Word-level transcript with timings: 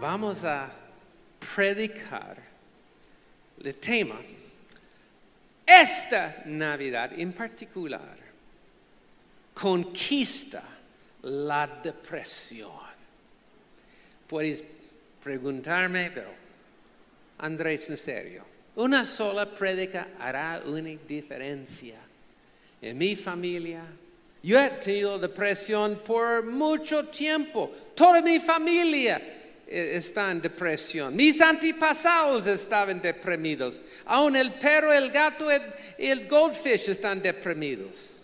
vamos 0.00 0.44
a 0.44 0.70
predicar 1.54 2.36
el 3.62 3.74
tema. 3.74 4.16
Esta 5.66 6.42
Navidad 6.46 7.12
en 7.16 7.32
particular 7.32 8.16
conquista 9.52 10.62
la 11.22 11.66
depresión. 11.82 12.70
Puedes 14.26 14.64
preguntarme, 15.22 16.10
pero 16.12 16.30
Andrés, 17.38 17.90
en 17.90 17.96
serio, 17.98 18.44
una 18.76 19.04
sola 19.04 19.46
prédica 19.46 20.08
hará 20.18 20.62
una 20.64 20.90
diferencia. 21.06 21.96
En 22.80 22.96
mi 22.96 23.14
familia, 23.14 23.82
yo 24.42 24.58
he 24.58 24.70
tenido 24.70 25.18
depresión 25.18 26.00
por 26.04 26.42
mucho 26.42 27.04
tiempo. 27.08 27.70
Toda 27.94 28.22
mi 28.22 28.40
familia 28.40 29.39
está 29.70 30.32
en 30.32 30.42
depresión. 30.42 31.14
Mis 31.14 31.40
antepasados 31.40 32.46
estaban 32.46 33.00
deprimidos. 33.00 33.80
Aún 34.04 34.34
el 34.34 34.52
perro, 34.52 34.92
el 34.92 35.10
gato 35.10 35.48
y 35.96 36.06
el 36.06 36.28
goldfish 36.28 36.90
están 36.90 37.22
deprimidos. 37.22 38.18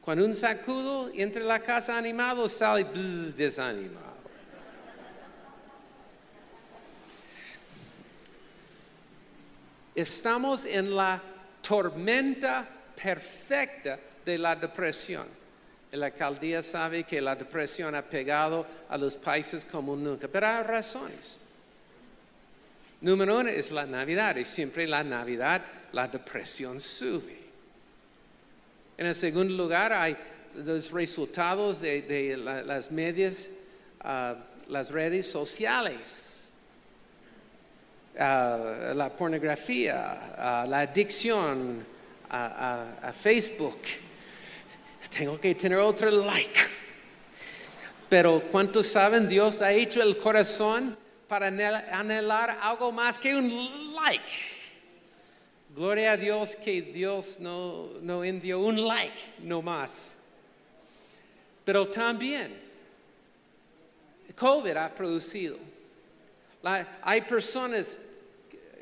Cuando 0.00 0.24
un 0.24 0.34
sacudo 0.34 1.10
entre 1.14 1.44
la 1.44 1.60
casa 1.60 1.96
animado 1.96 2.48
sale 2.48 2.84
desanimado. 3.36 4.16
Estamos 9.94 10.64
en 10.64 10.94
la 10.94 11.22
tormenta 11.62 12.68
perfecta 13.02 13.98
de 14.24 14.36
la 14.36 14.54
depresión. 14.54 15.45
La 15.92 16.06
alcaldía 16.06 16.62
sabe 16.62 17.04
que 17.04 17.20
la 17.20 17.36
depresión 17.36 17.94
ha 17.94 18.02
pegado 18.02 18.66
a 18.88 18.98
los 18.98 19.16
países 19.16 19.64
como 19.64 19.94
nunca, 19.94 20.28
pero 20.28 20.46
hay 20.46 20.62
razones. 20.64 21.38
Número 23.00 23.38
uno 23.38 23.48
es 23.48 23.70
la 23.70 23.86
Navidad 23.86 24.36
y 24.36 24.44
siempre 24.44 24.86
la 24.86 25.04
Navidad 25.04 25.62
la 25.92 26.08
depresión 26.08 26.80
sube. 26.80 27.38
En 28.98 29.06
el 29.06 29.14
segundo 29.14 29.54
lugar 29.54 29.92
hay 29.92 30.16
los 30.54 30.90
resultados 30.90 31.80
de, 31.80 32.36
las 32.36 32.90
medias, 32.90 33.48
ah, 34.00 34.34
las 34.68 34.90
redes 34.90 35.30
sociales, 35.30 36.50
ah, 38.18 38.92
la 38.94 39.14
pornografía, 39.14 40.34
ah, 40.36 40.66
la 40.68 40.80
adicción 40.80 41.84
a 42.28 43.12
Facebook 43.16 43.78
tengo 45.16 45.40
que 45.40 45.54
tener 45.54 45.78
otro 45.78 46.10
like. 46.10 46.60
Pero 48.08 48.42
¿cuántos 48.50 48.86
saben? 48.86 49.28
Dios 49.28 49.62
ha 49.62 49.72
hecho 49.72 50.02
el 50.02 50.16
corazón 50.18 50.96
para 51.26 51.46
anhelar 51.46 52.58
algo 52.60 52.92
más 52.92 53.18
que 53.18 53.34
un 53.34 53.94
like. 53.94 54.22
Gloria 55.74 56.12
a 56.12 56.16
Dios 56.16 56.54
que 56.56 56.82
Dios 56.82 57.40
no, 57.40 57.88
no 58.02 58.24
envió 58.24 58.60
un 58.60 58.86
like, 58.86 59.18
no 59.38 59.62
más. 59.62 60.22
Pero 61.64 61.88
también, 61.88 62.54
COVID 64.34 64.76
ha 64.76 64.94
producido. 64.94 65.58
hay 67.02 67.20
personas, 67.22 67.98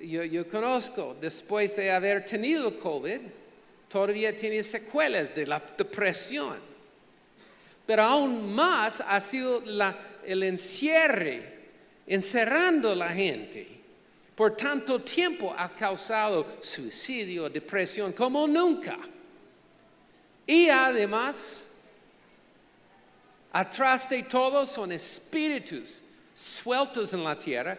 yo, 0.03 0.25
yo 0.25 0.47
conozco, 0.49 1.17
después 1.21 1.75
de 1.77 1.91
haber 1.91 2.27
tenido 2.27 2.77
COVID, 2.77 3.21
todavía 3.95 4.37
tiene 4.37 4.64
secuelas 4.64 5.33
de 5.33 5.47
la 5.47 5.62
depresión. 5.78 6.56
Pero 7.87 8.03
aún 8.03 8.53
más 8.53 9.00
ha 9.00 9.20
sido 9.20 9.62
el 10.25 10.42
encierre, 10.42 11.61
encerrando 12.05 12.91
a 12.91 12.97
la 12.97 13.11
gente. 13.11 13.69
Por 14.34 14.56
tanto 14.56 15.00
tiempo 15.03 15.55
ha 15.56 15.69
causado 15.69 16.45
suicidio, 16.61 17.48
depresión, 17.48 18.12
como 18.12 18.49
nunca. 18.49 18.99
Y 20.44 20.69
además, 20.69 21.69
atrás 23.53 24.11
de 24.11 24.25
todo 24.25 24.66
son 24.66 24.91
espíritus 24.91 26.03
sueltos 26.34 27.12
en 27.12 27.22
la 27.22 27.38
tierra 27.38 27.78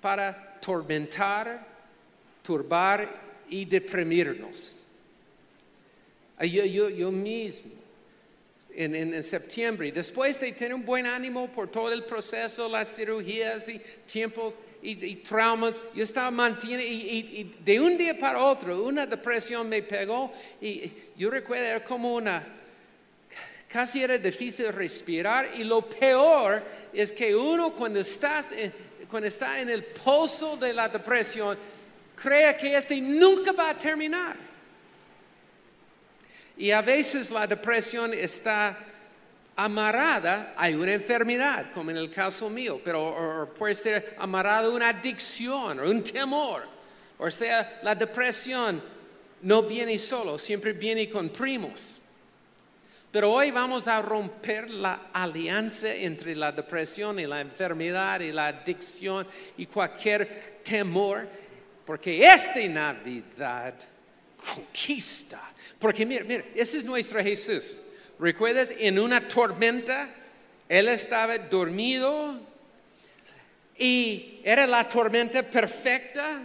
para 0.00 0.60
tormentar, 0.60 1.66
turbar 2.44 3.42
y 3.48 3.64
deprimirnos. 3.64 4.81
Yo, 6.40 7.12
mismo, 7.12 7.70
en, 8.74 9.22
septiembre, 9.22 9.92
después 9.92 10.40
de 10.40 10.52
tener 10.52 10.74
un 10.74 10.84
buen 10.84 11.06
ánimo 11.06 11.48
por 11.48 11.70
todo 11.70 11.92
el 11.92 12.04
proceso, 12.04 12.68
las 12.68 12.94
cirugías 12.94 13.68
y 13.68 13.80
tiempos 14.06 14.56
y, 14.82 15.16
traumas, 15.16 15.80
yo 15.94 16.02
estaba 16.02 16.30
manteniendo, 16.30 16.84
y, 16.84 17.54
de 17.64 17.80
un 17.80 17.96
día 17.96 18.18
para 18.18 18.42
otro, 18.42 18.82
una 18.84 19.06
depresión 19.06 19.68
me 19.68 19.82
pegó 19.82 20.32
y 20.60 20.90
yo 21.16 21.30
recuerdo 21.30 21.64
era 21.64 21.84
como 21.84 22.14
una, 22.14 22.44
casi 23.68 24.02
era 24.02 24.18
difícil 24.18 24.72
respirar 24.72 25.50
y 25.56 25.64
lo 25.64 25.82
peor 25.82 26.62
es 26.92 27.12
que 27.12 27.34
uno 27.36 27.72
cuando, 27.72 28.00
estás 28.00 28.52
cuando 29.08 29.28
está 29.28 29.60
en 29.60 29.70
el 29.70 29.84
pozo 29.84 30.56
de 30.56 30.72
la 30.72 30.88
depresión, 30.88 31.56
cree 32.14 32.56
que 32.56 32.76
este 32.76 33.00
nunca 33.00 33.52
va 33.52 33.70
a 33.70 33.78
terminar. 33.78 34.51
Y 36.62 36.70
a 36.70 36.80
veces 36.80 37.28
la 37.28 37.44
depresión 37.44 38.14
está 38.14 38.78
amarrada 39.56 40.54
a 40.56 40.68
una 40.68 40.92
enfermedad, 40.92 41.72
como 41.74 41.90
en 41.90 41.96
el 41.96 42.08
caso 42.08 42.48
mío, 42.48 42.80
pero 42.84 43.52
puede 43.58 43.74
ser 43.74 44.14
amarrada 44.16 44.68
a 44.68 44.70
una 44.70 44.90
adicción 44.90 45.80
o 45.80 45.90
un 45.90 46.04
temor. 46.04 46.68
O 47.18 47.28
sea, 47.32 47.80
la 47.82 47.96
depresión 47.96 48.80
no 49.40 49.64
viene 49.64 49.98
solo, 49.98 50.38
siempre 50.38 50.72
viene 50.72 51.10
con 51.10 51.30
primos. 51.30 52.00
Pero 53.10 53.32
hoy 53.32 53.50
vamos 53.50 53.88
a 53.88 54.00
romper 54.00 54.70
la 54.70 55.08
alianza 55.12 55.92
entre 55.92 56.36
la 56.36 56.52
depresión 56.52 57.18
y 57.18 57.26
la 57.26 57.40
enfermedad 57.40 58.20
y 58.20 58.30
la 58.30 58.46
adicción 58.46 59.26
y 59.56 59.66
cualquier 59.66 60.60
temor, 60.62 61.26
porque 61.84 62.24
esta 62.24 62.60
Navidad 62.68 63.74
conquista. 64.54 65.40
Porque 65.78 66.06
mira, 66.06 66.24
mira, 66.24 66.44
ese 66.54 66.78
es 66.78 66.84
nuestro 66.84 67.22
Jesús. 67.22 67.78
¿Recuerdas? 68.18 68.72
En 68.78 68.98
una 68.98 69.26
tormenta, 69.26 70.08
Él 70.68 70.88
estaba 70.88 71.38
dormido 71.38 72.38
y 73.76 74.40
era 74.44 74.66
la 74.66 74.88
tormenta 74.88 75.42
perfecta. 75.42 76.40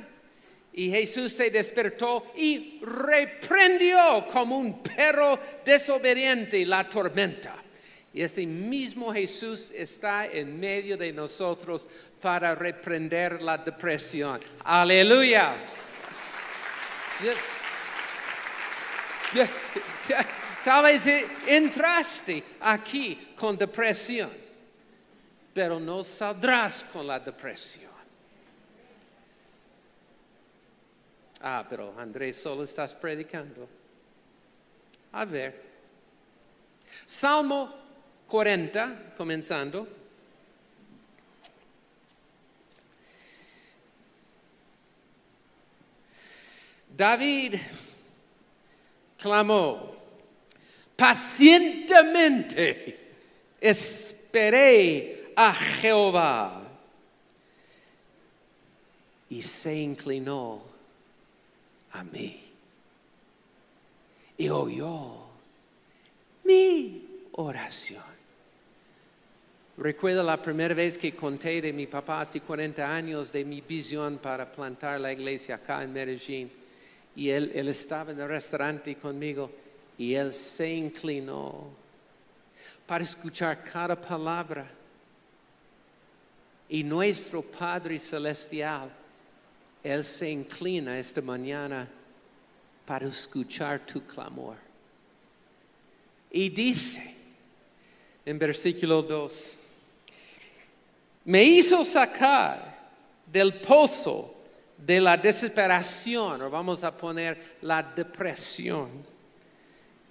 Y 0.74 0.92
Jesús 0.92 1.34
se 1.34 1.50
despertó 1.50 2.32
y 2.36 2.80
reprendió 2.84 4.28
como 4.32 4.60
un 4.60 4.84
perro 4.84 5.40
desobediente 5.66 6.64
la 6.66 6.88
tormenta. 6.88 7.56
Y 8.14 8.22
este 8.22 8.46
mismo 8.46 9.14
Jesús 9.14 9.72
está 9.72 10.26
en 10.26 10.60
medio 10.60 10.98
de 10.98 11.12
nosotros 11.12 11.88
para 12.22 12.56
reprender 12.56 13.42
la 13.42 13.58
depresión. 13.58 14.40
Aleluya. 14.64 15.56
Tal 20.64 20.84
vez 20.84 21.06
entraste 21.46 22.44
aquí 22.62 23.34
con 23.36 23.58
depresión, 23.58 24.30
pero 25.54 25.80
no 25.80 26.04
saldrás 26.04 26.84
con 26.84 27.08
la 27.08 27.20
depresión. 27.20 27.92
Ah, 31.42 31.66
pero 31.70 31.94
Andrés, 31.98 32.42
solo 32.42 32.64
estás 32.64 32.94
predicando. 32.96 33.70
A 35.12 35.26
ver. 35.26 35.68
Salmo 37.06 37.74
40, 38.28 39.14
comenzando. 39.16 39.88
David 46.96 47.56
clamó, 49.18 49.96
pacientemente 50.96 53.00
esperé 53.60 55.34
a 55.36 55.54
Jehová 55.54 56.64
y 59.30 59.42
se 59.42 59.76
inclinó 59.76 60.62
a 61.92 62.04
mí 62.04 62.44
y 64.38 64.50
oyó 64.50 65.26
mi 66.44 67.26
oración. 67.34 68.04
Recuerdo 69.78 70.24
la 70.24 70.42
primera 70.42 70.74
vez 70.74 70.98
que 70.98 71.16
conté 71.16 71.62
de 71.62 71.72
mi 71.72 71.86
papá 71.86 72.22
hace 72.22 72.42
40 72.42 72.96
años 72.96 73.32
de 73.32 73.46
mi 73.46 73.62
visión 73.62 74.18
para 74.18 74.52
plantar 74.52 75.00
la 75.00 75.14
iglesia 75.14 75.56
acá 75.56 75.84
en 75.84 75.94
Medellín 75.94 76.52
y 77.18 77.32
él, 77.32 77.68
estaba 77.68 78.12
en 78.12 78.22
el 78.22 78.28
restaurante 78.28 78.96
conmigo 78.96 79.50
y 79.98 80.14
él 80.14 80.32
se 80.32 80.72
inclinó 80.72 81.68
para 82.86 83.04
escuchar 83.04 83.64
cada 83.64 84.00
palabra. 84.00 84.70
Y 86.70 86.84
nuestro 86.84 87.42
Padre 87.42 87.98
Celestial, 87.98 88.92
Él 89.84 90.06
se 90.06 90.30
inclina 90.30 91.00
esta 91.00 91.20
mañana 91.22 91.88
para 92.86 93.08
escuchar 93.08 93.84
tu 93.84 94.06
clamor. 94.06 94.58
Y 96.30 96.50
dice 96.50 97.16
en 98.26 98.38
versículo 98.38 99.02
2, 99.02 99.58
me 101.26 101.44
hizo 101.44 101.84
sacar 101.84 102.78
del 103.26 103.56
pozo 103.56 104.37
de 104.78 105.02
la 105.02 105.18
desesperación, 105.18 106.42
o 106.42 106.50
vamos 106.50 106.84
a 106.84 106.96
poner 106.96 107.58
la 107.62 107.82
depresión, 107.82 108.90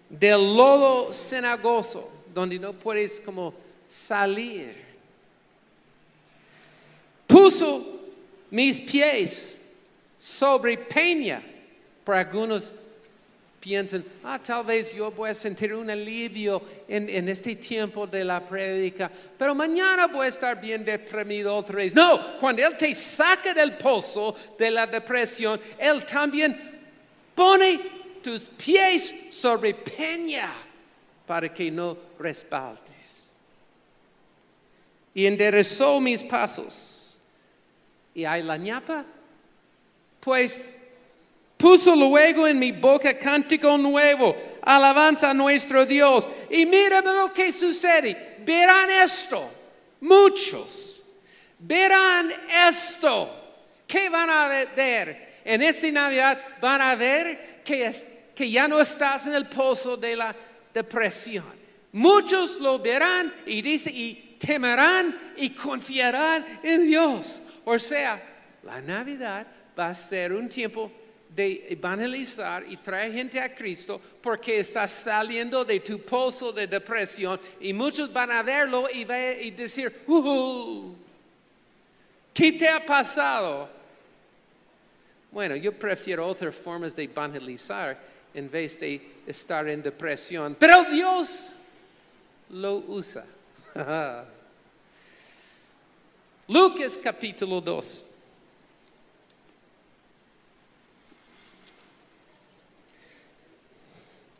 del 0.08 0.56
lodo 0.56 1.12
cenagoso, 1.12 2.10
donde 2.34 2.58
no 2.58 2.72
puedes 2.72 3.20
como 3.20 3.54
salir. 3.88 4.84
Puso 7.26 8.00
mis 8.50 8.80
pies 8.80 9.62
sobre 10.18 10.76
peña, 10.76 11.42
por 12.04 12.14
algunos 12.14 12.72
piensan, 13.66 14.04
ah, 14.22 14.38
tal 14.38 14.64
vez 14.64 14.94
yo 14.94 15.10
voy 15.10 15.30
a 15.30 15.34
sentir 15.34 15.74
un 15.74 15.90
alivio 15.90 16.62
en, 16.86 17.10
en, 17.10 17.28
este 17.28 17.56
tiempo 17.56 18.06
de 18.06 18.24
la 18.24 18.38
prédica, 18.38 19.10
pero 19.36 19.56
mañana 19.56 20.06
voy 20.06 20.26
a 20.26 20.28
estar 20.28 20.60
bien 20.60 20.84
deprimido 20.84 21.52
otra 21.56 21.78
vez. 21.78 21.92
No, 21.92 22.38
cuando 22.38 22.64
Él 22.64 22.76
te 22.76 22.94
saca 22.94 23.52
del 23.52 23.72
pozo 23.72 24.36
de 24.56 24.70
la 24.70 24.86
depresión, 24.86 25.60
Él 25.76 26.06
también 26.06 26.56
pone 27.34 27.80
tus 28.22 28.48
pies 28.50 29.12
sobre 29.32 29.74
peña 29.74 30.52
para 31.26 31.52
que 31.52 31.68
no 31.68 31.98
respaldes. 32.20 33.34
Y 35.12 35.26
enderezó 35.26 36.00
mis 36.00 36.22
pasos. 36.22 37.18
¿Y 38.14 38.24
hay 38.24 38.44
la 38.44 38.56
ñapa? 38.58 39.04
Pues 40.20 40.75
Puso 41.56 41.96
luego 41.96 42.46
en 42.46 42.58
mi 42.58 42.72
boca 42.72 43.18
cántico 43.18 43.78
nuevo, 43.78 44.36
alabanza 44.62 45.30
a 45.30 45.34
nuestro 45.34 45.86
Dios. 45.86 46.28
Y 46.50 46.66
mira 46.66 47.00
lo 47.00 47.32
que 47.32 47.52
sucede. 47.52 48.36
Verán 48.44 48.90
esto, 48.90 49.50
muchos. 50.00 51.02
Verán 51.58 52.30
esto. 52.68 53.30
¿Qué 53.86 54.10
van 54.10 54.28
a 54.28 54.48
ver? 54.48 55.40
En 55.44 55.62
esta 55.62 55.90
Navidad 55.90 56.38
van 56.60 56.82
a 56.82 56.94
ver 56.94 57.62
que, 57.64 57.90
que 58.34 58.50
ya 58.50 58.68
no 58.68 58.80
estás 58.80 59.26
en 59.26 59.34
el 59.34 59.46
pozo 59.46 59.96
de 59.96 60.14
la 60.16 60.34
depresión. 60.74 61.56
Muchos 61.92 62.60
lo 62.60 62.78
verán 62.78 63.32
y 63.46 63.62
dice 63.62 63.90
y 63.90 64.36
temerán 64.38 65.16
y 65.38 65.50
confiarán 65.50 66.44
en 66.62 66.86
Dios. 66.86 67.40
O 67.64 67.78
sea, 67.78 68.22
la 68.62 68.82
Navidad 68.82 69.46
va 69.78 69.88
a 69.88 69.94
ser 69.94 70.34
un 70.34 70.48
tiempo 70.48 70.92
de 71.36 71.66
evangelizar 71.68 72.64
y 72.66 72.78
traer 72.78 73.12
gente 73.12 73.38
a 73.38 73.54
Cristo 73.54 74.00
porque 74.22 74.60
estás 74.60 74.90
saliendo 74.90 75.66
de 75.66 75.80
tu 75.80 76.00
pozo 76.00 76.50
de 76.50 76.66
depresión 76.66 77.38
y 77.60 77.74
muchos 77.74 78.10
van 78.10 78.30
a 78.30 78.42
verlo 78.42 78.88
y, 78.90 79.02
y 79.02 79.50
decir, 79.50 79.92
uh, 80.06 80.94
¿qué 82.32 82.52
te 82.52 82.66
ha 82.66 82.84
pasado? 82.84 83.68
Bueno, 85.30 85.54
yo 85.56 85.72
prefiero 85.72 86.26
otras 86.26 86.56
formas 86.56 86.96
de 86.96 87.02
evangelizar 87.02 88.00
en 88.32 88.50
vez 88.50 88.80
de 88.80 89.02
estar 89.26 89.68
en 89.68 89.82
depresión, 89.82 90.56
pero 90.58 90.84
Dios 90.84 91.56
lo 92.48 92.76
usa. 92.76 93.26
Lucas 96.48 96.98
capítulo 97.02 97.60
2. 97.60 98.06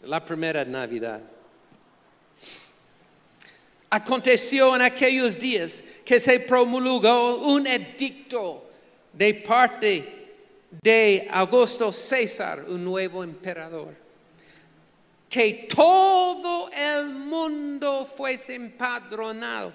La 0.07 0.25
primera 0.25 0.65
Navidad. 0.65 1.21
Aconteció 3.91 4.75
en 4.75 4.83
aquellos 4.83 5.39
días 5.39 5.85
que 6.05 6.19
se 6.21 6.41
promulgó 6.41 7.37
un 7.37 7.67
edicto 7.67 8.69
de 9.13 9.35
parte 9.35 10.13
de 10.83 11.29
Augusto 11.31 11.93
César, 11.93 12.65
un 12.69 12.85
nuevo 12.85 13.23
emperador, 13.23 13.95
que 15.29 15.69
todo 15.75 16.71
el 16.71 17.07
mundo 17.07 18.05
fuese 18.05 18.55
empadronado. 18.55 19.73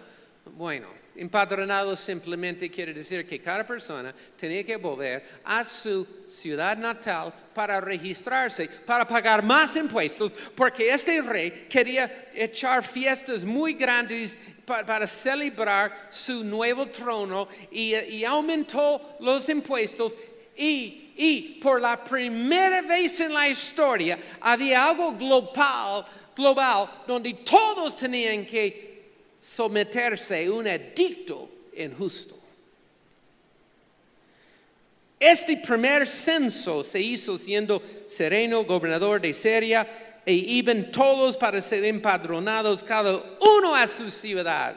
Bueno, 0.57 1.00
Empadronado 1.15 1.95
simplemente 1.97 2.71
quiere 2.71 2.93
decir 2.93 3.27
que 3.27 3.41
cada 3.41 3.65
persona 3.65 4.13
tenía 4.37 4.63
que 4.63 4.77
volver 4.77 5.41
a 5.43 5.65
su 5.65 6.07
ciudad 6.25 6.77
natal 6.77 7.33
para 7.53 7.81
registrarse, 7.81 8.69
para 8.85 9.05
pagar 9.05 9.43
más 9.43 9.75
impuestos, 9.75 10.31
porque 10.55 10.89
este 10.89 11.21
rey 11.21 11.67
quería 11.69 12.29
echar 12.33 12.81
fiestas 12.83 13.43
muy 13.43 13.73
grandes 13.73 14.37
para, 14.65 15.05
celebrar 15.05 16.07
su 16.09 16.45
nuevo 16.45 16.87
trono 16.87 17.49
y, 17.69 18.23
aumentó 18.23 19.17
los 19.19 19.49
impuestos. 19.49 20.15
Y, 20.55 21.13
y 21.17 21.59
por 21.61 21.81
la 21.81 22.01
primera 22.03 22.81
vez 22.81 23.19
en 23.19 23.33
la 23.33 23.49
historia 23.49 24.17
había 24.39 24.87
algo 24.87 25.11
global, 25.11 26.05
global 26.35 26.89
donde 27.05 27.33
todos 27.33 27.97
tenían 27.97 28.45
que 28.45 28.90
someterse 29.41 30.45
a 30.45 30.51
un 30.51 30.67
edicto 30.67 31.49
injusto. 31.75 32.35
Este 35.19 35.57
primer 35.57 36.07
censo 36.07 36.83
se 36.83 36.99
hizo 36.99 37.37
siendo 37.37 37.81
sereno 38.07 38.63
gobernador 38.63 39.21
de 39.21 39.33
Siria 39.33 39.87
e 40.25 40.33
iban 40.33 40.91
todos 40.91 41.37
para 41.37 41.61
ser 41.61 41.83
empadronados, 41.83 42.83
cada 42.83 43.17
uno 43.39 43.75
a 43.75 43.85
su 43.87 44.09
ciudad. 44.09 44.75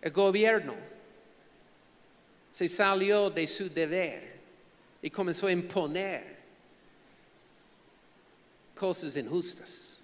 El 0.00 0.10
gobierno 0.10 0.74
se 2.50 2.68
salió 2.68 3.30
de 3.30 3.46
su 3.46 3.68
deber 3.68 4.40
y 5.00 5.08
comenzó 5.10 5.46
a 5.46 5.52
imponer 5.52 6.38
cosas 8.74 9.16
injustas. 9.16 10.01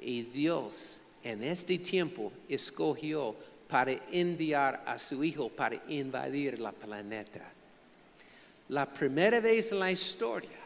Y 0.00 0.22
Dios 0.22 1.00
en 1.22 1.42
este 1.44 1.78
tiempo 1.78 2.32
escogió 2.48 3.34
para 3.68 3.92
enviar 4.10 4.82
a 4.86 4.98
su 4.98 5.22
Hijo 5.22 5.48
para 5.48 5.80
invadir 5.88 6.58
la 6.58 6.72
planeta. 6.72 7.52
La 8.70 8.86
primera 8.86 9.40
vez 9.40 9.72
en 9.72 9.78
la 9.78 9.90
historia, 9.90 10.58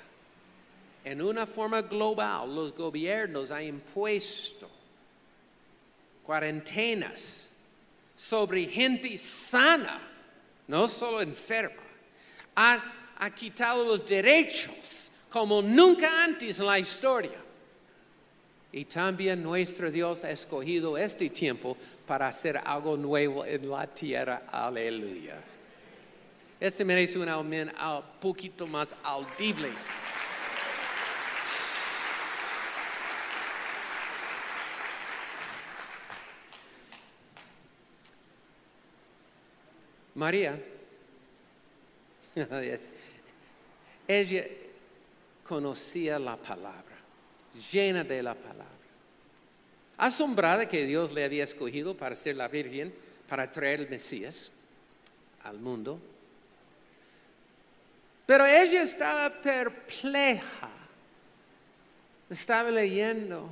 en 1.05 1.21
una 1.21 1.47
forma 1.47 1.83
global, 1.83 2.55
los 2.55 2.75
gobiernos 2.75 3.51
han 3.51 3.65
impuesto 3.65 4.71
cuarentenas 6.23 7.51
sobre 8.17 8.67
gente 8.67 9.19
sana, 9.19 10.01
no 10.69 10.87
solo 10.87 11.21
enferma. 11.21 11.83
Ha, 12.55 12.81
ha 13.19 13.35
quitado 13.35 13.85
los 13.85 14.07
derechos 14.07 15.11
como 15.29 15.61
nunca 15.61 16.23
antes 16.23 16.61
en 16.61 16.67
la 16.67 16.79
historia. 16.79 17.42
Y 18.75 18.87
también 18.87 19.43
nuestro 19.43 19.91
Dios 19.91 20.25
ha 20.25 20.31
escogido 20.31 20.97
este 20.97 21.29
tiempo 21.29 21.77
para 22.07 22.29
hacer 22.29 22.59
algo 22.65 22.97
nuevo 22.97 23.45
en 23.45 23.69
la 23.69 23.87
tierra. 23.87 24.45
Aleluya. 24.51 25.37
Este 26.59 26.83
merece 26.83 27.19
un 27.19 27.29
amén 27.29 27.71
un 27.71 28.03
poquito 28.19 28.67
más 28.67 28.95
audible. 29.03 29.69
María, 40.15 40.59
ella 44.09 44.45
conocía 45.45 46.19
la 46.19 46.37
palabra 46.37 46.92
llena 47.73 48.05
de 48.05 48.23
la 48.23 48.35
palabra. 48.35 48.67
Asombrada 49.97 50.69
que 50.69 50.87
Dios 50.87 51.13
le 51.13 51.25
había 51.25 51.45
escogido 51.45 51.97
para 51.97 52.17
ser 52.17 52.37
la 52.37 52.49
Virgen, 52.49 52.93
para 53.29 53.51
traer 53.51 53.81
el 53.81 53.89
Mesías 53.89 54.53
al 55.45 55.59
mundo. 55.59 56.01
Pero 58.27 58.47
ella 58.47 58.83
estaba 58.83 59.31
perpleja. 59.31 60.71
Estaba 62.31 62.71
leyendo 62.71 63.51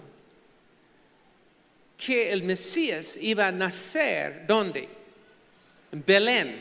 que 1.97 2.33
el 2.33 2.43
Mesías 2.43 3.19
iba 3.21 3.47
a 3.47 3.53
nacer, 3.53 4.47
¿dónde? 4.47 4.89
En 5.93 6.03
Belén. 6.05 6.57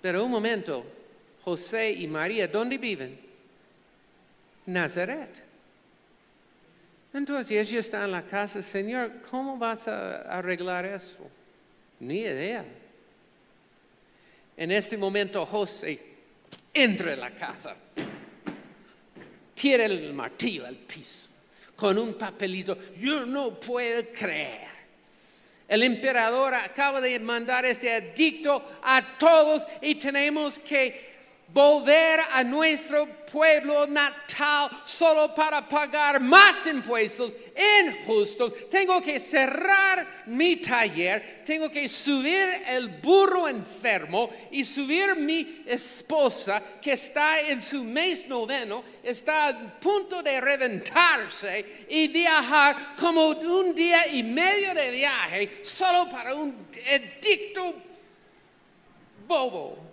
Pero 0.00 0.24
un 0.24 0.30
momento, 0.30 0.84
José 1.42 1.90
y 1.90 2.06
María, 2.06 2.46
¿dónde 2.46 2.78
viven? 2.78 3.31
Nazaret. 4.66 5.42
Entonces 7.14 7.50
ella 7.50 7.80
está 7.80 8.04
en 8.04 8.12
la 8.12 8.22
casa, 8.22 8.62
Señor, 8.62 9.20
¿cómo 9.30 9.58
vas 9.58 9.86
a 9.86 10.22
arreglar 10.38 10.86
esto? 10.86 11.28
Ni 12.00 12.20
idea. 12.20 12.64
En 14.56 14.70
este 14.70 14.96
momento 14.96 15.44
José 15.44 16.00
entra 16.72 17.12
en 17.12 17.20
la 17.20 17.30
casa, 17.30 17.76
tira 19.54 19.84
el 19.84 20.12
martillo 20.12 20.66
al 20.66 20.76
piso 20.76 21.28
con 21.76 21.98
un 21.98 22.14
papelito. 22.14 22.78
Yo 22.98 23.26
no 23.26 23.58
puedo 23.58 24.04
creer. 24.12 24.68
El 25.68 25.82
emperador 25.82 26.54
acaba 26.54 27.00
de 27.00 27.18
mandar 27.18 27.64
este 27.64 27.96
edicto 27.96 28.78
a 28.82 29.02
todos 29.18 29.66
y 29.80 29.96
tenemos 29.96 30.58
que 30.58 31.11
volver 31.52 32.20
a 32.32 32.42
nuestro 32.42 33.06
pueblo 33.30 33.86
natal 33.86 34.70
solo 34.84 35.34
para 35.34 35.66
pagar 35.66 36.20
más 36.20 36.66
impuestos 36.66 37.34
injustos. 37.82 38.68
Tengo 38.70 39.00
que 39.00 39.18
cerrar 39.18 40.24
mi 40.26 40.56
taller, 40.56 41.42
tengo 41.44 41.70
que 41.70 41.88
subir 41.88 42.48
el 42.66 42.88
burro 42.88 43.48
enfermo 43.48 44.30
y 44.50 44.64
subir 44.64 45.16
mi 45.16 45.62
esposa 45.66 46.62
que 46.80 46.92
está 46.92 47.40
en 47.40 47.60
su 47.60 47.82
mes 47.84 48.26
noveno, 48.28 48.82
está 49.02 49.48
a 49.48 49.80
punto 49.80 50.22
de 50.22 50.40
reventarse 50.40 51.86
y 51.88 52.08
viajar 52.08 52.96
como 52.96 53.28
un 53.28 53.74
día 53.74 54.06
y 54.08 54.22
medio 54.22 54.74
de 54.74 54.90
viaje 54.90 55.64
solo 55.64 56.08
para 56.08 56.34
un 56.34 56.68
edicto 56.86 57.74
bobo. 59.26 59.91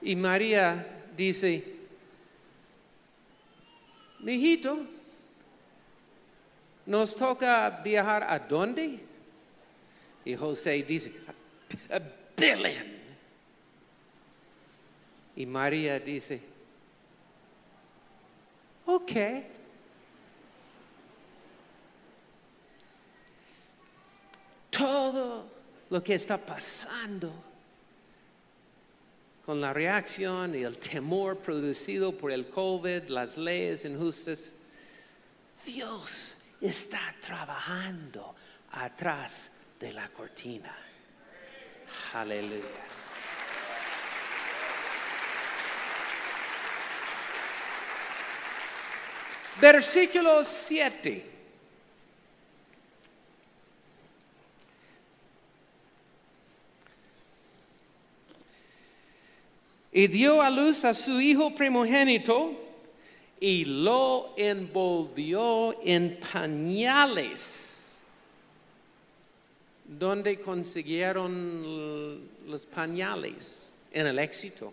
Y 0.00 0.14
María 0.14 1.04
dice, 1.16 1.64
mi 4.20 4.34
hijito, 4.34 4.86
nos 6.86 7.14
toca 7.14 7.70
viajar 7.82 8.24
a 8.28 8.38
dónde? 8.38 9.00
Y 10.24 10.34
José 10.34 10.82
dice, 10.82 11.12
a 11.90 12.00
Belén. 12.36 12.98
Y 15.36 15.46
María 15.46 15.98
dice, 15.98 16.40
ok. 18.86 19.12
Todo 24.70 25.46
lo 25.90 26.02
que 26.02 26.14
está 26.14 26.38
pasando 26.38 27.47
con 29.48 29.62
la 29.62 29.72
reacción 29.72 30.54
y 30.54 30.62
el 30.62 30.76
temor 30.76 31.38
producido 31.38 32.12
por 32.12 32.30
el 32.30 32.50
COVID, 32.50 33.08
las 33.08 33.38
leyes 33.38 33.86
injustas, 33.86 34.52
Dios 35.64 36.36
está 36.60 37.14
trabajando 37.18 38.34
atrás 38.72 39.50
de 39.80 39.90
la 39.94 40.10
cortina. 40.10 40.76
Aleluya. 42.12 42.60
Versículo 49.58 50.44
7. 50.44 51.37
Y 59.92 60.06
dio 60.06 60.42
a 60.42 60.50
luz 60.50 60.84
a 60.84 60.94
su 60.94 61.20
hijo 61.20 61.54
primogénito 61.54 62.52
y 63.40 63.64
lo 63.64 64.34
envolvió 64.36 65.80
en 65.82 66.18
pañales. 66.20 68.02
¿Dónde 69.84 70.40
consiguieron 70.40 72.28
los 72.46 72.66
pañales? 72.66 73.74
En 73.90 74.06
el 74.06 74.18
éxito. 74.18 74.72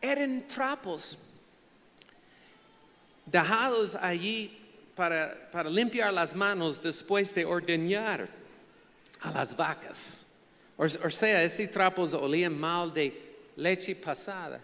Eran 0.00 0.46
trapos 0.46 1.18
dejados 3.24 3.96
allí 3.96 4.56
para, 4.94 5.64
limpiar 5.64 6.12
las 6.12 6.34
manos 6.34 6.80
después 6.80 7.34
de 7.34 7.44
ordeñar 7.44 8.28
a 9.20 9.32
las 9.32 9.56
vacas. 9.56 10.25
O, 10.78 10.88
sea, 10.88 11.42
estos 11.42 11.70
trapos 11.70 12.12
olían 12.12 12.58
mal 12.58 12.92
de 12.92 13.12
leche 13.56 13.94
pasada. 13.96 14.60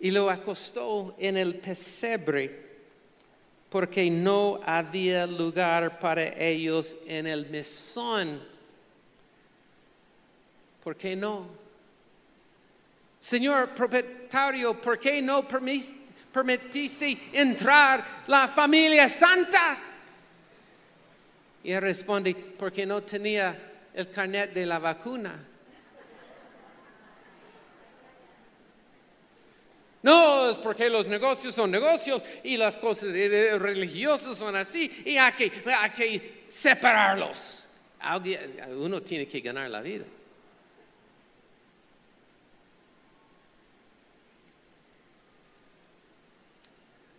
Y 0.00 0.10
lo 0.10 0.28
acostó 0.28 1.14
en 1.18 1.36
el 1.36 1.54
pesebre 1.56 2.60
porque 3.70 4.10
no 4.10 4.60
había 4.64 5.26
lugar 5.26 6.00
para 6.00 6.24
ellos 6.36 6.96
en 7.06 7.26
el 7.28 7.48
mesón. 7.48 8.42
¿Por 10.82 10.96
qué 10.96 11.14
no? 11.14 11.46
Señor 13.20 13.70
propietario, 13.70 14.74
¿por 14.80 14.98
qué 14.98 15.22
no 15.22 15.46
permitiste 15.46 17.30
entrar 17.32 18.24
la 18.26 18.48
familia 18.48 19.08
santa? 19.08 19.91
Y 21.64 21.72
él 21.72 21.80
responde, 21.80 22.34
porque 22.34 22.84
no 22.84 23.02
tenía 23.02 23.56
el 23.94 24.10
carnet 24.10 24.52
de 24.52 24.66
la 24.66 24.78
vacuna. 24.78 25.48
No, 30.02 30.50
es 30.50 30.58
porque 30.58 30.90
los 30.90 31.06
negocios 31.06 31.54
son 31.54 31.70
negocios 31.70 32.22
y 32.42 32.56
las 32.56 32.76
cosas 32.76 33.10
religiosas 33.12 34.36
son 34.36 34.56
así 34.56 34.90
y 35.04 35.16
hay 35.16 35.32
que, 35.32 35.52
hay 35.72 35.90
que 35.90 36.44
separarlos. 36.48 37.66
Uno 38.76 39.00
tiene 39.02 39.28
que 39.28 39.40
ganar 39.40 39.70
la 39.70 39.80
vida. 39.80 40.04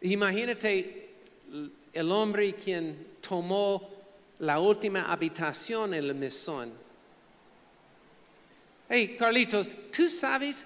Imagínate 0.02 1.10
el 1.94 2.12
hombre 2.12 2.54
quien 2.56 3.14
tomó 3.26 3.93
la 4.40 4.60
última 4.60 5.12
habitación 5.12 5.94
en 5.94 6.04
el 6.04 6.16
mesón. 6.16 6.72
Hey, 8.90 9.16
Carlitos, 9.18 9.74
¿tú 9.96 10.08
sabes 10.10 10.66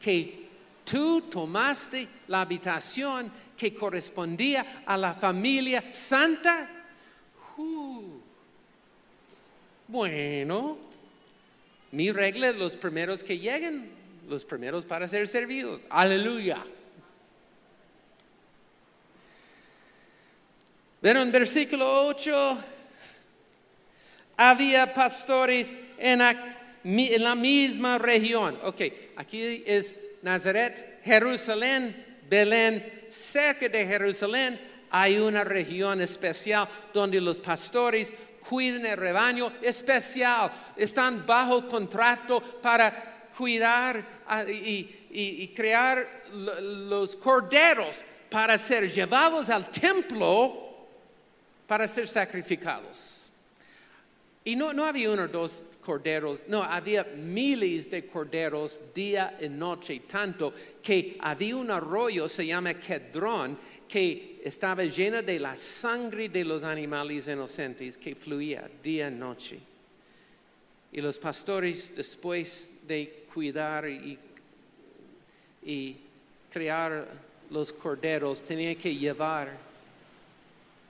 que 0.00 0.48
tú 0.84 1.22
tomaste 1.22 2.08
la 2.28 2.40
habitación 2.40 3.30
que 3.56 3.74
correspondía 3.74 4.82
a 4.86 4.96
la 4.96 5.14
familia 5.14 5.92
santa? 5.92 6.68
Bueno, 9.86 10.78
mi 11.92 12.10
regla 12.10 12.48
es 12.48 12.56
los 12.56 12.76
primeros 12.76 13.22
que 13.22 13.38
lleguen, 13.38 13.90
los 14.28 14.44
primeros 14.44 14.84
para 14.84 15.06
ser 15.06 15.28
servidos. 15.28 15.80
Aleluya. 15.90 16.64
Pero 21.00 21.20
en 21.20 21.30
versículo 21.30 22.06
8 22.06 22.58
había 24.36 24.92
pastores 24.94 25.74
en 25.98 26.18
la, 26.18 27.34
misma 27.34 27.98
región. 27.98 28.58
Ok, 28.62 28.82
aquí 29.16 29.62
es 29.66 29.96
Nazaret, 30.22 31.00
Jerusalén, 31.04 32.20
Belén. 32.28 33.04
Cerca 33.10 33.68
de 33.68 33.86
Jerusalén 33.86 34.60
hay 34.90 35.18
una 35.18 35.44
región 35.44 36.00
especial 36.00 36.68
donde 36.92 37.20
los 37.20 37.38
pastores 37.40 38.12
cuidan 38.48 38.86
el 38.86 38.96
rebaño 38.96 39.52
especial. 39.62 40.50
Están 40.76 41.24
bajo 41.24 41.66
contrato 41.68 42.40
para 42.40 43.28
cuidar 43.36 44.04
ah, 44.26 44.44
y, 44.44 45.06
y 45.10 45.48
crear 45.48 46.24
los 46.32 47.16
corderos 47.16 48.04
para 48.28 48.58
ser 48.58 48.92
llevados 48.92 49.48
al 49.48 49.70
templo 49.70 50.64
para 51.66 51.88
ser 51.88 52.08
sacrificados. 52.08 53.23
Y 54.46 54.56
no, 54.56 54.74
no 54.74 54.84
había 54.84 55.10
uno 55.10 55.22
o 55.24 55.28
dos 55.28 55.64
corderos, 55.80 56.42
no, 56.48 56.62
había 56.62 57.04
miles 57.04 57.90
de 57.90 58.06
corderos 58.06 58.78
día 58.94 59.38
y 59.40 59.48
noche, 59.48 60.00
tanto 60.06 60.52
que 60.82 61.16
había 61.18 61.56
un 61.56 61.70
arroyo, 61.70 62.28
se 62.28 62.46
llama 62.46 62.74
Kedrón, 62.74 63.58
que 63.88 64.42
estaba 64.44 64.84
lleno 64.84 65.22
de 65.22 65.38
la 65.38 65.56
sangre 65.56 66.28
de 66.28 66.44
los 66.44 66.62
animales 66.62 67.26
inocentes 67.26 67.96
que 67.96 68.14
fluía 68.14 68.68
día 68.82 69.08
y 69.08 69.14
noche. 69.14 69.58
Y 70.92 71.00
los 71.00 71.18
pastores, 71.18 71.96
después 71.96 72.70
de 72.86 73.24
cuidar 73.32 73.88
y, 73.88 74.18
y 75.64 75.96
crear 76.52 77.08
los 77.48 77.72
corderos, 77.72 78.42
tenían 78.42 78.76
que 78.76 78.94
llevar 78.94 79.56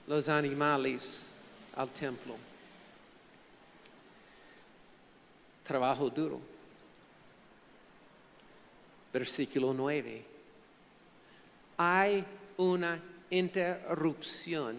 los 0.07 0.27
animales 0.27 1.31
al 1.75 1.89
templo. 1.89 2.35
Trabajo 5.65 6.09
duro. 6.09 6.39
versículo 9.11 9.73
9. 9.73 10.25
Hay 11.77 12.25
una 12.57 13.01
interrupción 13.29 14.75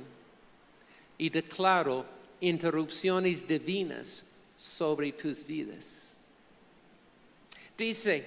y 1.17 1.31
declaro 1.31 2.05
interrupciones 2.41 3.49
divinas 3.49 4.27
sobre 4.59 5.13
tus 5.13 5.47
vidas. 5.47 6.19
Dice, 7.79 8.27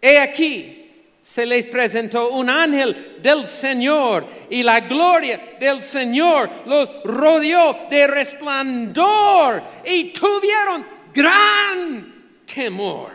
he 0.00 0.18
aquí, 0.18 0.86
se 1.22 1.44
les 1.44 1.66
presentó 1.66 2.30
un 2.30 2.48
ángel 2.48 3.20
del 3.20 3.46
Señor 3.46 4.26
y 4.48 4.62
la 4.62 4.80
gloria 4.80 5.56
del 5.60 5.82
Señor 5.82 6.48
los 6.64 6.90
rodeó 7.04 7.76
de 7.90 8.06
resplandor 8.06 9.62
y 9.84 10.12
tuvieron 10.12 10.95
gran 11.16 12.42
temor. 12.44 13.12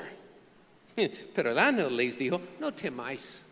Pero 1.36 1.52
el 1.52 1.60
ángel 1.60 1.96
les 1.96 2.18
dijo, 2.18 2.42
no 2.60 2.74
temáis. 2.74 3.46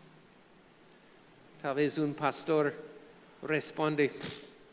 Tal 1.62 1.74
vez 1.74 1.98
un 1.98 2.14
pastor 2.14 2.74
responde, 3.42 4.10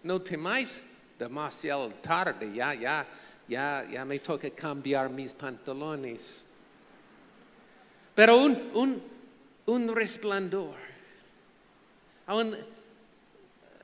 no 0.04 0.22
temáis, 0.22 0.82
demasiado 1.20 1.90
tarde, 2.02 2.54
ya, 2.54 2.74
ya, 2.74 3.06
ya, 3.48 3.88
ya 3.92 4.06
me 4.06 4.20
toca 4.20 4.50
cambiar 4.50 5.10
mis 5.10 5.34
pantalones. 5.34 6.46
Pero 8.16 8.38
un, 8.38 8.72
un, 8.74 9.04
un 9.66 9.96
resplandor. 9.96 10.76
Aún 12.26 12.58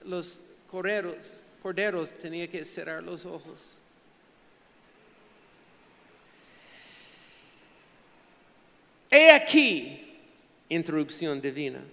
los 0.06 0.40
corderos, 0.70 1.42
corderos 1.62 2.12
tenían 2.18 2.48
que 2.48 2.66
cerrar 2.66 3.04
los 3.04 3.26
ojos. 3.26 3.80
He 9.13 9.29
aquí, 9.29 10.00
interrupción 10.70 11.39
divina, 11.39 11.84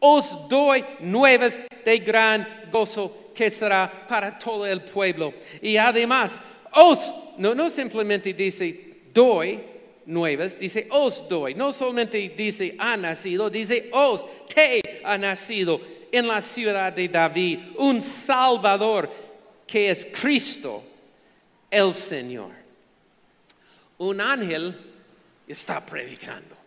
os 0.00 0.48
doy 0.48 0.84
nuevas 0.98 1.60
de 1.84 1.98
gran 2.00 2.44
gozo 2.72 3.30
que 3.32 3.48
será 3.48 3.88
para 4.08 4.36
todo 4.36 4.66
el 4.66 4.80
pueblo. 4.80 5.32
Y 5.62 5.76
además, 5.76 6.40
os, 6.72 7.14
no, 7.38 7.54
no 7.54 7.70
simplemente 7.70 8.32
dice 8.32 8.96
doy 9.14 9.60
nuevas, 10.04 10.58
dice 10.58 10.88
os 10.90 11.28
doy. 11.28 11.54
No 11.54 11.72
solamente 11.72 12.28
dice 12.36 12.74
ha 12.76 12.96
nacido, 12.96 13.48
dice 13.48 13.88
os, 13.92 14.24
te 14.52 15.00
ha 15.04 15.16
nacido 15.16 15.80
en 16.10 16.26
la 16.26 16.42
ciudad 16.42 16.92
de 16.92 17.08
David 17.08 17.60
un 17.78 18.02
Salvador 18.02 19.08
que 19.64 19.90
es 19.90 20.04
Cristo, 20.06 20.82
el 21.70 21.94
Señor. 21.94 22.50
Un 23.98 24.20
ángel 24.20 24.74
está 25.46 25.78
predicando. 25.78 26.63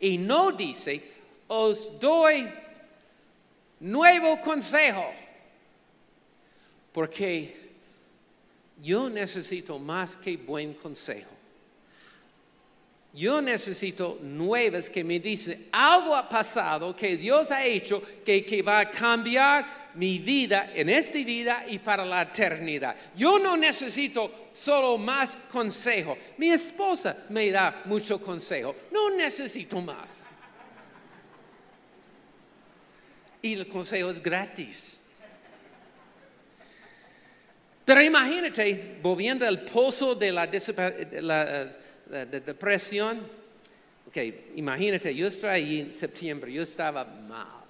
Y 0.00 0.18
no 0.18 0.52
dice, 0.52 1.02
os 1.48 1.98
doy 2.00 2.46
nuevo 3.80 4.40
consejo, 4.40 5.12
porque 6.92 7.66
yo 8.82 9.08
necesito 9.08 9.78
más 9.78 10.16
que 10.16 10.36
buen 10.36 10.74
consejo. 10.74 11.30
Yo 13.14 13.40
necesito 13.40 14.18
nuevas 14.22 14.90
que 14.90 15.02
me 15.02 15.18
dicen, 15.18 15.68
algo 15.72 16.14
ha 16.14 16.28
pasado 16.28 16.94
que 16.94 17.16
Dios 17.16 17.50
ha 17.50 17.64
hecho 17.64 18.02
que, 18.22 18.44
que 18.44 18.60
va 18.60 18.80
a 18.80 18.90
cambiar 18.90 19.85
mi 19.96 20.18
vida 20.18 20.72
en 20.74 20.88
esta 20.90 21.18
vida 21.18 21.64
y 21.68 21.78
para 21.78 22.04
la 22.04 22.22
eternidad. 22.22 22.94
Yo 23.16 23.38
no 23.38 23.56
necesito 23.56 24.50
solo 24.52 24.98
más 24.98 25.36
consejo. 25.50 26.16
Mi 26.38 26.50
esposa 26.50 27.24
me 27.30 27.50
da 27.50 27.82
mucho 27.86 28.20
consejo. 28.20 28.74
No 28.92 29.10
necesito 29.10 29.80
más. 29.80 30.24
Y 33.42 33.54
el 33.54 33.68
consejo 33.68 34.10
es 34.10 34.22
gratis. 34.22 35.00
Pero 37.84 38.02
imagínate, 38.02 38.98
volviendo 39.00 39.46
al 39.46 39.62
pozo 39.62 40.14
de 40.14 40.32
la, 40.32 40.46
de 40.46 42.40
depresión. 42.40 43.20
Ok, 44.08 44.16
imagínate, 44.56 45.14
yo 45.14 45.28
estoy 45.28 45.50
ahí 45.50 45.80
en 45.80 45.94
septiembre, 45.94 46.52
yo 46.52 46.62
estaba 46.62 47.04
mal. 47.04 47.65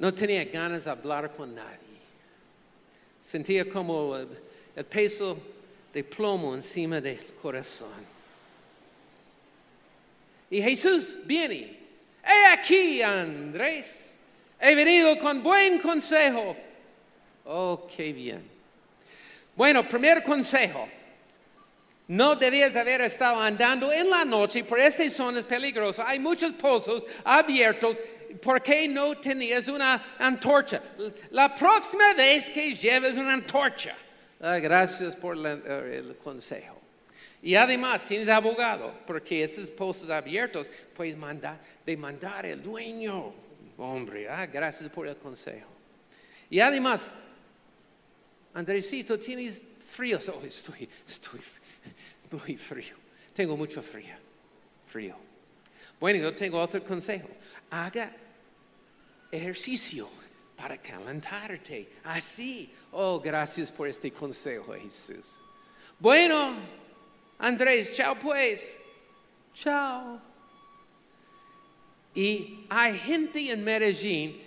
No 0.00 0.14
tenía 0.14 0.46
ganas 0.46 0.86
de 0.86 0.90
hablar 0.90 1.30
con 1.30 1.54
nadie. 1.54 2.00
Sentía 3.20 3.68
como 3.68 4.16
el, 4.16 4.84
peso 4.86 5.38
de 5.92 6.02
plomo 6.02 6.54
encima 6.54 7.02
del 7.02 7.20
corazón. 7.40 8.08
Y 10.48 10.62
Jesús 10.62 11.14
viene. 11.26 11.78
He 12.24 12.46
aquí, 12.50 13.02
Andrés. 13.02 14.16
He 14.58 14.74
venido 14.74 15.18
con 15.18 15.42
buen 15.42 15.78
consejo. 15.78 16.56
Oh, 17.44 17.86
qué 17.94 18.14
bien. 18.14 18.42
Bueno, 19.54 19.86
primer 19.86 20.22
consejo. 20.22 20.88
No 22.08 22.36
debías 22.36 22.74
haber 22.74 23.02
estado 23.02 23.38
andando 23.38 23.92
en 23.92 24.08
la 24.08 24.24
noche 24.24 24.64
por 24.64 24.80
estas 24.80 25.12
zonas 25.12 25.44
peligrosas. 25.44 26.06
Hay 26.08 26.18
muchos 26.18 26.52
pozos 26.52 27.04
abiertos. 27.22 28.02
¿Por 28.42 28.62
qué 28.62 28.86
no 28.88 29.16
tenías 29.16 29.68
una 29.68 30.16
antorcha? 30.18 30.80
La 31.30 31.54
próxima 31.54 32.14
vez 32.14 32.50
que 32.50 32.74
lleves 32.74 33.16
una 33.16 33.34
antorcha. 33.34 33.96
Ah, 34.40 34.58
gracias 34.58 35.16
por 35.16 35.36
eh, 35.36 35.96
el 35.98 36.16
consejo. 36.16 36.80
Y 37.42 37.54
además 37.54 38.04
tienes 38.04 38.28
abogado, 38.28 38.94
porque 39.06 39.42
estos 39.42 39.70
pozos 39.70 40.10
abiertos 40.10 40.70
puedes 40.94 41.16
mandar, 41.16 41.58
demandar 41.84 42.46
al 42.46 42.62
dueño. 42.62 43.32
Hombre, 43.78 44.28
ah, 44.28 44.46
gracias 44.46 44.88
por 44.90 45.06
el 45.06 45.16
consejo. 45.16 45.68
Y 46.50 46.60
además, 46.60 47.10
Andresito, 48.54 49.18
tienes 49.18 49.66
frío. 49.90 50.18
Oh, 50.32 50.44
estoy, 50.44 50.88
estoy 51.06 51.40
muy 52.30 52.56
frío. 52.56 52.96
Tengo 53.34 53.56
mucho 53.56 53.82
frío. 53.82 54.14
Frío. 54.86 55.16
Bueno, 55.98 56.18
yo 56.20 56.34
tengo 56.34 56.60
otro 56.60 56.82
consejo. 56.82 57.28
Haga 57.70 58.14
ejercicio 59.30 60.08
para 60.56 60.76
calentarte. 60.78 61.88
Así. 62.04 62.70
Oh, 62.92 63.20
gracias 63.20 63.70
por 63.70 63.88
este 63.88 64.10
consejo, 64.10 64.74
Jesús. 64.74 65.38
Bueno, 65.98 66.54
Andrés, 67.38 67.94
chao 67.96 68.16
pues. 68.16 68.76
Chao. 69.54 70.20
Y 72.14 72.66
hay 72.68 72.98
gente 72.98 73.50
en 73.50 73.62
Medellín 73.62 74.40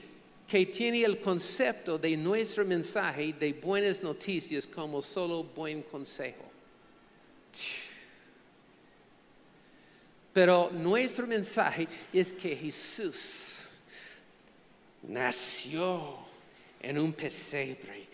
que 0.48 0.66
tiene 0.66 1.04
el 1.04 1.20
concepto 1.20 1.98
de 1.98 2.16
nuestro 2.18 2.66
mensaje 2.66 3.34
de 3.34 3.54
buenas 3.54 4.04
noticias 4.04 4.68
como 4.68 5.02
solo 5.02 5.44
buen 5.44 5.82
consejo. 5.84 6.44
Pero 10.34 10.72
nuestro 10.74 11.28
mensaje 11.28 11.88
es 12.12 12.34
que 12.34 12.56
Jesús 12.56 13.70
nació 15.04 16.18
en 16.82 16.98
un 16.98 17.14
pesebre. 17.14 18.08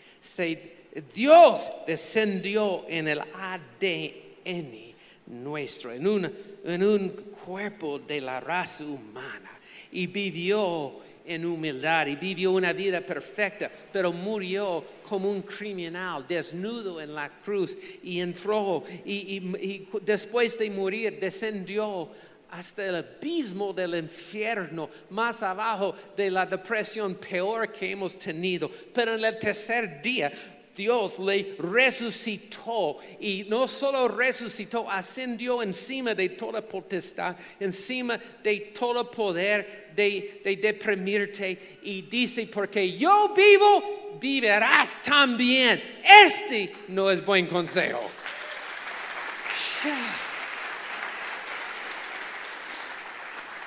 Dios 1.14 1.72
descendió 1.86 2.84
en 2.88 3.08
el 3.08 3.20
ADN 3.20 4.94
nuestro, 5.26 5.92
en 5.92 6.06
un, 6.06 6.32
en 6.64 6.82
un 6.82 7.08
cuerpo 7.08 7.98
de 7.98 8.20
la 8.20 8.40
raza 8.40 8.84
humana 8.84 9.50
y 9.92 10.06
vivió 10.06 11.00
en 11.34 11.44
humildad 11.46 12.08
y 12.08 12.16
vivió 12.16 12.50
una 12.50 12.72
vida 12.72 13.00
perfecta, 13.00 13.70
pero 13.92 14.12
murió 14.12 14.84
como 15.08 15.30
un 15.30 15.42
criminal, 15.42 16.26
desnudo 16.26 17.00
en 17.00 17.14
la 17.14 17.28
cruz 17.28 17.78
y 18.02 18.20
entró 18.20 18.82
y, 19.04 19.86
después 20.02 20.58
de 20.58 20.70
morir 20.70 21.18
descendió 21.20 22.08
hasta 22.50 22.84
el 22.84 22.96
abismo 22.96 23.72
del 23.72 23.94
infierno, 23.94 24.90
más 25.10 25.40
abajo 25.44 25.94
de 26.16 26.32
la 26.32 26.44
depresión 26.44 27.14
peor 27.14 27.70
que 27.70 27.92
hemos 27.92 28.18
tenido. 28.18 28.68
Pero 28.92 29.14
en 29.14 29.24
el 29.24 29.38
tercer 29.38 30.02
día 30.02 30.32
Dios 30.76 31.18
le 31.18 31.56
resucitó 31.58 32.98
y 33.18 33.44
no 33.48 33.68
solo 33.68 34.08
resucitó, 34.08 34.88
ascendió 34.90 35.62
encima 35.62 36.14
de 36.14 36.30
toda 36.30 36.62
potestad, 36.62 37.36
encima 37.58 38.18
de 38.42 38.72
todo 38.78 39.10
poder 39.10 39.90
de, 39.94 40.40
de 40.44 40.56
deprimirte 40.56 41.78
y 41.82 42.02
dice, 42.02 42.46
porque 42.46 42.96
yo 42.96 43.34
vivo, 43.34 44.18
vivirás 44.20 45.02
también. 45.02 46.00
Este 46.02 46.72
no 46.88 47.10
es 47.10 47.24
buen 47.24 47.46
consejo. 47.46 48.10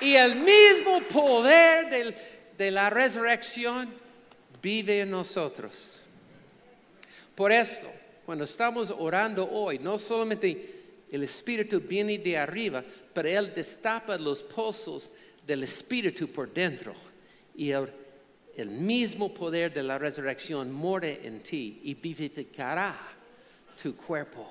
Y 0.00 0.16
el 0.16 0.36
mismo 0.36 1.00
poder 1.00 2.14
de 2.56 2.70
la 2.70 2.90
resurrección 2.90 3.92
vive 4.60 5.00
en 5.00 5.10
nosotros. 5.10 6.03
Por 7.34 7.50
esto, 7.52 7.90
cuando 8.24 8.44
estamos 8.44 8.90
orando 8.90 9.48
hoy, 9.50 9.78
no 9.78 9.98
solamente 9.98 10.74
El 11.10 11.24
Espíritu 11.24 11.80
viene 11.80 12.18
de 12.18 12.38
arriba, 12.38 12.82
pero 13.12 13.28
Él 13.28 13.52
destapa 13.54 14.16
los 14.16 14.42
pozos 14.42 15.10
del 15.46 15.64
Espíritu 15.64 16.28
por 16.28 16.52
dentro. 16.52 16.94
Y 17.56 17.70
el, 17.70 17.90
el 18.56 18.68
mismo 18.68 19.32
poder 19.32 19.72
de 19.72 19.82
la 19.82 19.98
resurrección 19.98 20.72
mora 20.72 21.08
en 21.08 21.40
ti 21.42 21.80
y 21.84 21.94
vivificará 21.94 22.96
tu 23.80 23.96
cuerpo. 23.96 24.50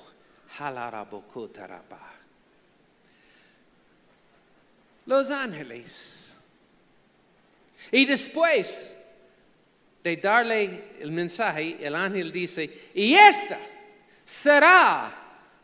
Los 5.06 5.32
ángeles. 5.32 6.36
Y 7.92 8.06
después 8.06 9.03
de 10.04 10.18
darle 10.18 10.84
el 11.00 11.12
mensaje, 11.12 11.78
el 11.80 11.96
ángel 11.96 12.32
dice, 12.32 12.70
y 12.94 13.14
esta 13.14 13.58
será 14.26 15.12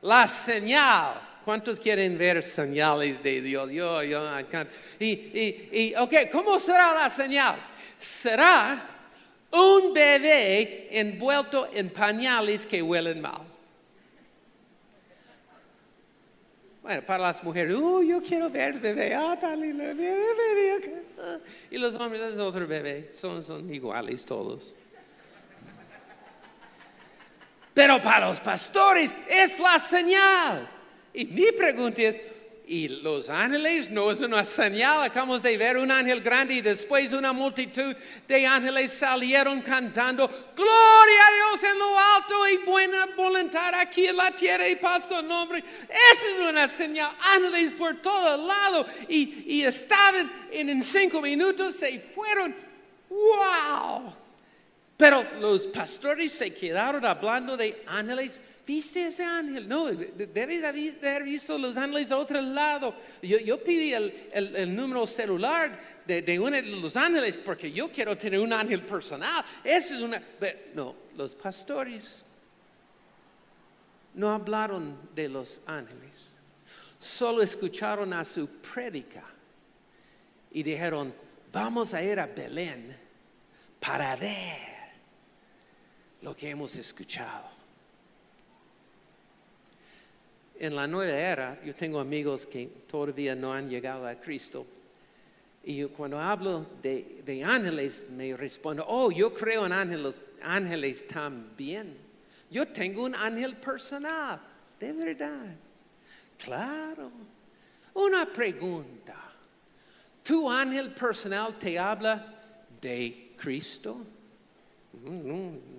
la 0.02 0.28
señal. 0.28 1.28
¿Cuántos 1.44 1.80
quieren 1.80 2.18
ver 2.18 2.44
señales 2.44 3.22
de 3.24 3.42
Dios? 3.42 3.72
Yo, 3.72 4.04
yo, 4.04 4.24
y, 5.00 5.06
y, 5.06 5.70
y, 5.72 5.96
ok, 5.96 6.14
¿cómo 6.32 6.60
será 6.60 6.94
la 6.94 7.10
señal? 7.10 7.56
Será 8.00 8.80
un 9.52 9.94
bebé 9.94 10.88
envuelto 10.92 11.70
en 11.74 11.90
pañales 11.90 12.66
que 12.66 12.82
huelen 12.82 13.20
mal. 13.20 13.49
Bueno, 16.82 17.06
para 17.06 17.24
las 17.24 17.44
mujeres, 17.44 17.76
oh, 17.76 18.02
yo 18.02 18.22
quiero 18.22 18.50
ver 18.50 18.80
bebé, 18.80 19.14
ah, 19.14 19.38
bebé, 19.42 19.94
bebé, 19.94 21.04
Y 21.70 21.78
los 21.78 21.96
hombres 21.96 22.22
es 22.22 22.40
otro 22.40 22.66
bebé, 22.66 23.12
son, 23.14 23.44
son 23.44 23.72
iguales 23.74 24.26
todos. 24.26 24.76
Pero 27.74 28.02
para 28.02 28.28
los 28.28 28.40
pastores 28.40 29.16
es 29.30 29.60
la 29.60 29.78
señal. 29.80 30.68
Y 31.14 31.26
mi 31.26 31.52
pregunta 31.52 32.02
es, 32.02 32.18
¿y 32.70 32.88
los 32.88 33.32
ángeles 33.32 33.90
no 33.90 34.12
es 34.12 34.22
una 34.22 34.46
señal? 34.46 35.02
Acabamos 35.02 35.42
de 35.42 35.58
ver 35.58 35.76
un 35.76 35.90
ángel 35.90 36.22
grande 36.22 36.54
y 36.54 36.62
después 36.62 37.14
una 37.14 37.34
multitud 37.34 37.96
de 38.28 38.46
ángeles 38.46 38.94
salieron 38.94 39.64
cantando, 39.64 40.28
Gloria 40.56 41.28
a 41.28 41.34
Dios 41.34 41.72
en 41.72 41.80
lo 41.80 42.00
alto 42.00 42.48
y 42.48 42.58
buena 42.58 43.08
voluntad 43.18 43.74
aquí 43.74 44.06
en 44.06 44.18
la 44.18 44.30
tierra 44.30 44.70
y 44.70 44.76
paz 44.76 45.08
con 45.08 45.28
nombre. 45.28 45.64
Esa 45.90 46.28
es 46.36 46.48
una 46.48 46.68
señal. 46.68 47.12
Ángeles 47.20 47.72
por 47.72 48.00
todo 48.04 48.48
lado 48.48 48.86
y, 49.08 49.46
y 49.48 49.64
estaban 49.64 50.30
en, 50.52 50.70
en 50.70 50.84
cinco 50.84 51.22
minutos, 51.22 51.76
se 51.76 52.00
fueron. 52.00 52.56
¡Wow! 53.10 54.14
Pero 54.96 55.26
los 55.40 55.66
pastores 55.66 56.34
se 56.34 56.54
quedaron 56.54 57.04
hablando 57.04 57.58
de 57.58 57.84
ángeles. 57.88 58.40
¿Viste 58.70 59.08
ese 59.08 59.24
ángel? 59.24 59.68
No, 59.68 59.88
debes 59.88 60.64
haber 60.64 61.24
visto 61.24 61.58
los 61.58 61.76
ángeles 61.76 62.12
a 62.12 62.18
otro 62.20 62.40
lado. 62.40 62.94
Yo, 63.20 63.40
yo 63.40 63.60
el, 63.66 64.30
el, 64.32 64.76
número 64.76 65.08
celular 65.08 66.04
de, 66.06 66.22
de, 66.22 66.40
uno 66.40 66.52
de 66.52 66.62
los 66.62 66.96
ángeles 66.96 67.36
porque 67.40 67.72
yo 67.72 67.92
quiero 67.92 68.16
tener 68.16 68.40
un 68.40 68.54
ángel 68.54 68.84
personal. 68.84 69.44
Eso 69.64 69.96
es 69.96 70.02
una. 70.02 70.22
no, 70.76 70.96
los 71.18 71.34
pastores 71.34 72.28
no 74.14 74.30
hablaron 74.30 75.00
de 75.16 75.30
los 75.30 75.62
ángeles. 75.66 76.38
Solo 77.00 77.42
escucharon 77.42 78.14
a 78.14 78.24
su 78.24 78.48
prédica 78.48 79.24
y 80.52 80.62
dijeron: 80.62 81.12
Vamos 81.52 81.96
a 81.96 82.04
ir 82.04 82.20
a 82.20 82.28
Belén 82.28 82.96
para 83.80 84.16
ver 84.16 84.60
lo 86.22 86.36
que 86.36 86.52
hemos 86.52 86.76
escuchado. 86.76 87.59
En 90.60 90.76
la 90.76 90.86
nueva 90.86 91.18
era, 91.18 91.58
yo 91.64 91.74
tengo 91.74 92.02
amigos 92.02 92.46
que 92.46 92.68
todavía 92.86 93.34
no 93.34 93.54
han 93.54 93.70
llegado 93.70 94.06
a 94.06 94.16
Cristo. 94.16 94.68
Y 95.64 95.86
cuando 95.86 96.20
hablo 96.20 96.66
de, 96.82 97.44
ángeles, 97.46 98.08
me 98.10 98.36
respondo, 98.36 98.84
oh, 98.86 99.10
yo 99.10 99.34
creo 99.34 99.66
en 99.66 99.72
ángeles, 99.72 100.22
ángeles 100.42 101.08
también. 101.08 101.96
Yo 102.52 102.68
tengo 102.68 103.06
un 103.06 103.16
ángel 103.16 103.56
personal, 103.56 104.42
de 104.78 104.92
verdad. 104.92 105.56
Claro. 106.44 107.10
Una 107.94 108.26
pregunta. 108.26 109.16
¿Tu 110.22 110.52
ángel 110.52 110.92
personal 110.92 111.58
te 111.58 111.80
habla 111.80 112.36
de 112.82 113.32
Cristo? 113.38 114.06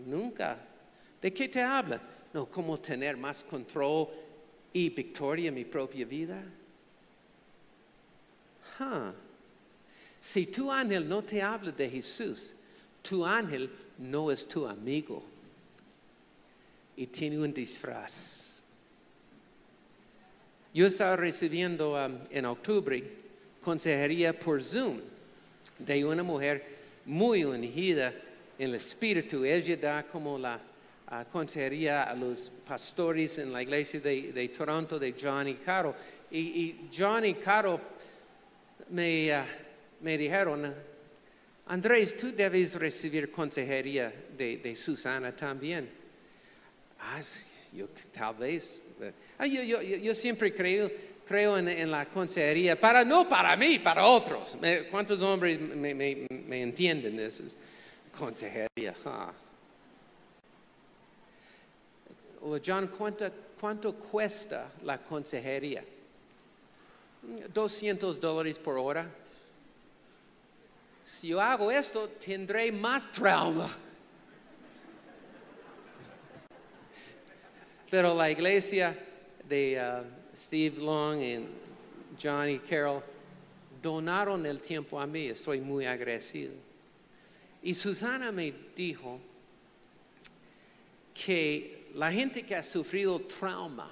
Nunca. 0.07 0.57
¿De 1.21 1.33
qué 1.35 1.49
te 1.49 1.61
habla? 1.61 2.01
No, 2.33 2.47
cómo 2.47 2.79
tener 2.79 3.19
más 3.19 3.45
control 3.45 4.09
y 4.73 4.91
victoria 4.91 5.49
en 5.49 5.55
mi 5.55 5.65
propia 5.65 6.05
vida. 6.07 6.43
Si 10.21 10.47
tu 10.47 10.71
ángel 10.71 11.09
no 11.09 11.23
te 11.23 11.43
habla 11.43 11.73
de 11.73 11.89
Jesús, 11.89 12.55
tu 13.03 13.25
ángel 13.25 13.71
no 13.99 14.31
es 14.31 14.47
tu 14.47 14.67
amigo 14.67 15.23
y 16.97 17.07
tiene 17.07 17.39
un 17.39 17.53
disfraz. 17.53 18.63
Yo 20.73 20.87
estaba 20.87 21.17
recibiendo 21.17 21.95
um, 21.95 22.19
en 22.31 22.45
octubre 22.45 23.03
consejería 23.61 24.39
por 24.39 24.63
Zoom 24.63 25.01
de 25.79 26.05
una 26.05 26.23
mujer 26.23 26.65
muy 27.07 27.45
ungida 27.45 28.15
en 28.59 28.69
el 28.69 28.75
Espíritu. 28.77 29.45
Ella 29.45 29.77
da 29.77 30.07
como 30.07 30.39
la 30.39 30.61
consejería 31.29 32.05
a 32.05 32.15
los 32.15 32.53
pastores 32.67 33.39
en 33.39 33.53
la 33.53 33.63
iglesia 33.63 34.01
de, 34.01 34.53
Toronto 34.57 34.99
de 34.99 35.15
Johnny 35.21 35.55
Caro. 35.57 35.95
Y, 36.31 36.39
y 36.39 36.91
Johnny 36.97 37.35
Caro 37.35 37.81
me, 38.91 39.31
uh, 39.33 39.45
me 40.01 40.17
dijeron, 40.17 40.75
Andrés, 41.67 42.17
tú 42.17 42.33
debes 42.33 42.75
recibir 42.75 43.31
consejería 43.31 44.13
de, 44.37 44.75
Susana 44.75 45.35
también. 45.35 45.89
Ah, 46.99 47.21
yo 47.73 47.89
tal 48.13 48.35
vez. 48.35 48.83
Ah, 49.39 49.47
yo, 49.47 49.63
yo, 49.63 49.81
yo, 49.81 50.15
siempre 50.15 50.55
creo, 50.55 50.91
creo 51.27 51.59
en, 51.59 51.91
la 51.91 52.07
consejería, 52.07 52.79
para 52.79 53.05
no 53.05 53.29
para 53.29 53.57
mí, 53.57 53.79
para 53.79 54.05
otros. 54.05 54.59
¿Cuántos 54.91 55.23
hombres 55.23 55.61
me, 55.61 56.27
entienden 56.63 57.29
consejería. 58.17 58.95
John, 62.65 62.89
¿cuánto, 62.89 63.95
cuesta 63.95 64.73
la 64.85 64.99
consejería? 64.99 65.85
200 67.53 68.21
dólares 68.21 68.59
por 68.59 68.79
hora. 68.79 69.07
Si 71.05 71.29
yo 71.29 71.41
hago 71.41 71.71
esto, 71.71 72.09
tendré 72.09 72.73
más 72.73 73.11
trauma. 73.13 73.77
Pero 77.91 78.15
la 78.15 78.31
iglesia 78.31 78.97
de 79.49 79.77
uh, 79.77 80.37
Steve 80.37 80.81
Long 80.81 81.21
y 81.21 81.49
Johnny 82.23 82.61
Carroll 82.61 83.03
donaron 83.83 84.47
el 84.47 84.61
tiempo 84.63 85.01
a 85.01 85.07
mí. 85.07 85.27
Estoy 85.27 85.61
muy 85.61 85.87
agradecido. 85.87 86.53
Y 87.63 87.75
Susana 87.75 88.33
me 88.33 88.55
dijo 88.75 89.19
que 91.13 91.80
la 91.95 92.11
gente 92.11 92.43
que 92.43 92.55
ha 92.55 92.63
sufrido 92.63 93.21
trauma 93.21 93.91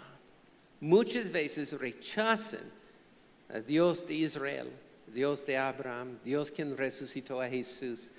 muchas 0.81 1.31
veces 1.31 1.73
rechazan 1.73 2.71
a 3.49 3.61
Dios 3.61 4.07
de 4.07 4.15
Israel, 4.15 4.71
Dios 5.07 5.45
de 5.45 5.57
Abraham, 5.57 6.19
Dios 6.25 6.51
quien 6.51 6.77
resucitó 6.77 7.41
a 7.41 7.49
Jesús 7.49 8.11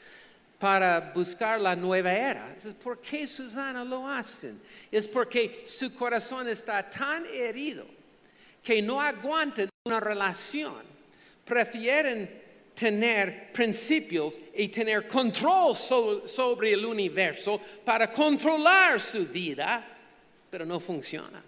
para 0.60 1.12
buscar 1.16 1.60
la 1.62 1.76
nueva 1.76 2.12
era. 2.12 2.54
¿Por 2.84 3.00
qué 3.00 3.26
Susana 3.26 3.84
lo 3.86 4.08
hacen? 4.08 4.60
Es 4.92 5.08
porque 5.08 5.64
su 5.66 5.96
corazón 5.96 6.50
está 6.50 6.88
tan 6.90 7.26
herido 7.28 7.86
que 8.62 8.82
no 8.82 9.00
aguantan 9.00 9.70
una 9.86 10.00
relación. 10.00 10.84
Prefieren 11.46 12.49
tener 12.80 13.52
principios 13.52 14.40
y 14.56 14.70
tener 14.70 15.06
control 15.06 15.76
sobre 15.76 16.72
el 16.72 16.86
universo 16.86 17.60
para 17.84 18.10
controlar 18.10 19.02
su 19.02 19.28
vida, 19.28 19.86
pero 20.50 20.66
no 20.66 20.80
funciona. 20.80 21.44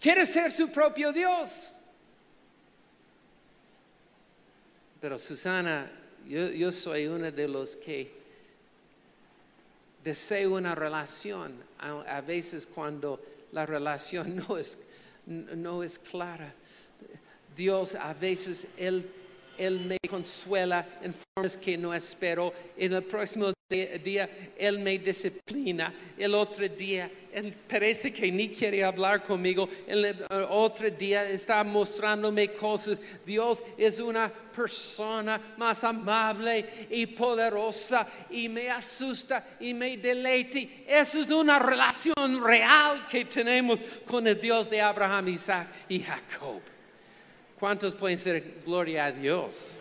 Quiere 0.00 0.24
ser 0.24 0.50
su 0.50 0.70
propio 0.70 1.12
Dios. 1.12 1.76
Pero 4.98 5.18
Susana, 5.18 5.90
yo, 6.26 6.72
soy 6.72 7.06
uno 7.06 7.30
de 7.30 7.48
los 7.48 7.76
que 7.76 8.10
deseo 10.02 10.54
una 10.54 10.74
relación, 10.74 11.52
a, 11.78 12.22
veces 12.22 12.66
cuando 12.66 13.20
la 13.52 13.66
relación 13.66 14.36
no 14.48 14.56
es, 14.56 14.78
no 15.26 15.82
es 15.82 15.98
clara. 15.98 16.54
Dios 17.56 17.94
a 17.94 18.14
veces 18.14 18.66
Él, 18.76 19.08
Él 19.58 19.80
me 19.80 19.98
consuela 20.08 20.86
en 21.02 21.14
formas 21.14 21.56
que 21.56 21.76
no 21.76 21.92
espero. 21.94 22.52
En 22.76 22.92
el 22.92 23.02
próximo 23.02 23.52
día, 23.70 24.28
Él 24.58 24.80
me 24.80 24.98
disciplina. 24.98 25.94
El 26.18 26.34
otro 26.34 26.68
día, 26.68 27.10
Él 27.32 27.54
parece 27.68 28.12
que 28.12 28.30
ni 28.32 28.48
quiere 28.48 28.82
hablar 28.82 29.22
conmigo. 29.22 29.68
El 29.86 30.26
otro 30.48 30.90
día 30.90 31.28
está 31.28 31.62
mostrándome 31.62 32.52
cosas. 32.52 33.00
Dios 33.24 33.62
es 33.78 34.00
una 34.00 34.28
persona 34.28 35.40
más 35.56 35.84
amable 35.84 36.88
y 36.90 37.06
poderosa 37.06 38.06
y 38.30 38.48
me 38.48 38.68
asusta 38.68 39.56
y 39.60 39.72
me 39.72 39.96
deleite. 39.96 40.84
Eso 40.88 41.20
es 41.20 41.30
una 41.30 41.58
relación 41.58 42.42
real 42.42 43.06
que 43.08 43.24
tenemos 43.24 43.80
con 44.04 44.26
el 44.26 44.40
Dios 44.40 44.68
de 44.68 44.80
Abraham, 44.80 45.28
Isaac 45.28 45.68
y 45.88 46.00
Jacob. 46.00 46.60
¿Cuántos 47.60 47.94
pueden 47.94 48.18
ser 48.18 48.62
gloria 48.64 49.04
a 49.04 49.12
Dios? 49.12 49.76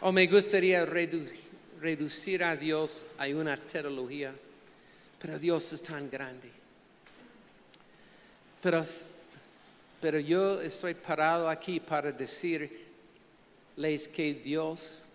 O 0.00 0.12
me 0.12 0.28
gustaría 0.28 0.86
reducir 0.86 2.44
a 2.44 2.54
Dios 2.54 3.04
a 3.18 3.26
una 3.26 3.56
teología, 3.56 4.32
pero 5.20 5.40
Dios 5.40 5.72
es 5.72 5.82
tan 5.82 6.08
grande. 6.08 6.48
Pero, 8.62 8.84
pero 10.00 10.20
yo 10.20 10.62
estoy 10.62 10.94
parado 10.94 11.50
aquí 11.50 11.80
para 11.80 12.12
decirles 12.12 12.70
que 14.14 14.34
Dios 14.34 15.08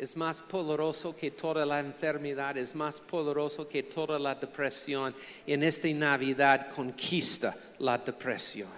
es 0.00 0.16
más 0.16 0.40
poderoso 0.40 1.14
que 1.14 1.32
toda 1.32 1.66
la 1.66 1.78
enfermedad, 1.78 2.56
es 2.56 2.74
más 2.74 3.02
poderoso 3.02 3.68
que 3.68 3.82
toda 3.82 4.18
la 4.18 4.34
depresión. 4.34 5.14
En 5.46 5.62
esta 5.62 5.88
Navidad 5.88 6.70
conquista 6.70 7.54
la 7.80 7.98
depresión. 7.98 8.70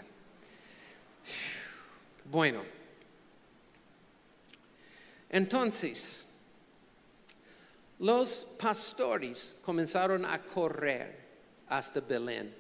Bueno, 2.25 2.65
entonces, 5.31 6.27
los 8.01 8.45
pastores 8.59 9.61
comenzaron 9.65 10.25
a 10.25 10.43
correr 10.43 11.21
hasta 11.69 12.01
Belén. 12.01 12.53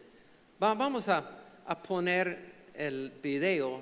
vamos 0.60 1.08
a, 1.08 1.20
poner 1.82 2.70
el 2.74 3.10
video 3.20 3.80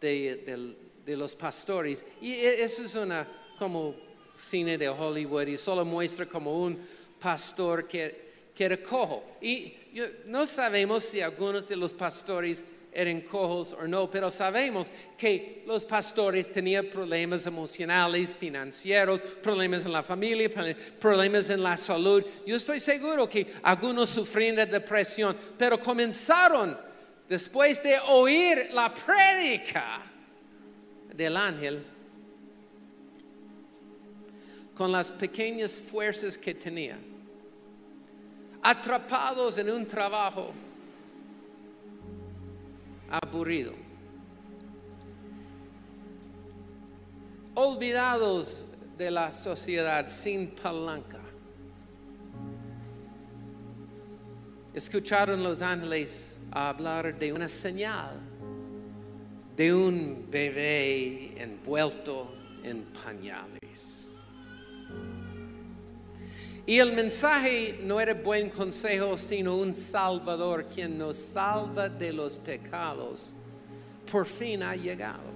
de, 0.00 0.74
los 1.06 1.36
pastores. 1.36 2.04
Y 2.20 2.32
e, 2.32 2.64
eso 2.64 2.82
es 2.82 2.96
una 2.96 3.41
como 3.62 3.94
cine 4.36 4.76
de 4.76 4.88
Hollywood 4.88 5.46
y 5.46 5.56
solo 5.56 5.84
muestra 5.84 6.26
como 6.26 6.64
un 6.64 6.76
pastor 7.20 7.86
que, 7.86 8.50
que 8.52 8.64
era 8.64 8.76
cojo. 8.78 9.36
Y 9.40 9.72
no 10.26 10.48
sabemos 10.48 11.04
si 11.04 11.20
algunos 11.20 11.68
de 11.68 11.76
los 11.76 11.92
pastores 11.92 12.64
eran 12.92 13.20
cojos 13.20 13.72
o 13.72 13.86
no, 13.86 14.10
pero 14.10 14.32
sabemos 14.32 14.90
que 15.16 15.62
los 15.64 15.84
pastores 15.84 16.50
tenían 16.50 16.86
problemas 16.86 17.46
emocionales, 17.46 18.36
financieros, 18.36 19.22
problemas 19.40 19.84
en 19.84 19.92
la 19.92 20.02
familia, 20.02 20.50
problemas 20.98 21.48
en 21.48 21.62
la 21.62 21.76
salud. 21.76 22.24
Yo 22.44 22.56
estoy 22.56 22.80
seguro 22.80 23.28
que 23.28 23.46
algunos 23.62 24.08
sufrían 24.08 24.56
de 24.56 24.66
depresión, 24.66 25.36
pero 25.56 25.78
comenzaron 25.78 26.76
después 27.28 27.80
de 27.80 27.96
oír 28.08 28.70
la 28.72 28.92
prédica 28.92 30.02
del 31.14 31.36
ángel 31.36 31.92
con 34.82 34.90
las 34.90 35.12
pequeñas 35.12 35.80
fuerzas 35.80 36.36
que 36.36 36.52
tenía, 36.52 36.98
atrapados 38.60 39.56
en 39.58 39.70
un 39.70 39.86
trabajo 39.86 40.50
aburrido, 43.08 43.74
olvidados 47.54 48.64
de 48.98 49.08
la 49.08 49.30
sociedad 49.30 50.10
sin 50.10 50.48
palanca. 50.48 51.20
Escucharon 54.74 55.44
los 55.44 55.62
ángeles 55.62 56.40
hablar 56.50 57.16
de 57.16 57.32
una 57.32 57.48
señal, 57.48 58.18
de 59.54 59.72
un 59.72 60.26
bebé 60.28 61.40
envuelto 61.40 62.34
en 62.64 62.82
pañales. 62.86 63.91
Y 66.64 66.78
el 66.78 66.92
mensaje 66.92 67.80
no 67.82 68.00
era 68.00 68.14
buen 68.14 68.48
consejo, 68.48 69.16
sino 69.16 69.56
un 69.56 69.74
Salvador 69.74 70.66
quien 70.72 70.96
nos 70.96 71.16
salva 71.16 71.88
de 71.88 72.12
los 72.12 72.38
pecados. 72.38 73.32
Por 74.10 74.26
fin 74.26 74.62
ha 74.62 74.76
llegado. 74.76 75.32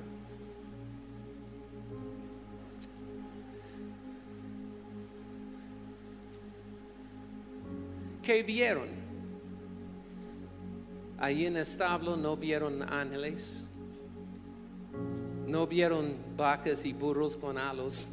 ¿Qué 8.23 8.43
vieron? 8.45 8.89
Allí 11.19 11.47
en 11.47 11.57
el 11.57 11.63
establo 11.63 12.17
no 12.17 12.37
vieron 12.37 12.83
ángeles, 12.83 13.69
no 15.47 15.67
vieron 15.67 16.19
vacas 16.37 16.85
y 16.85 16.93
burros 16.93 17.37
con 17.37 17.57
alos 17.57 18.11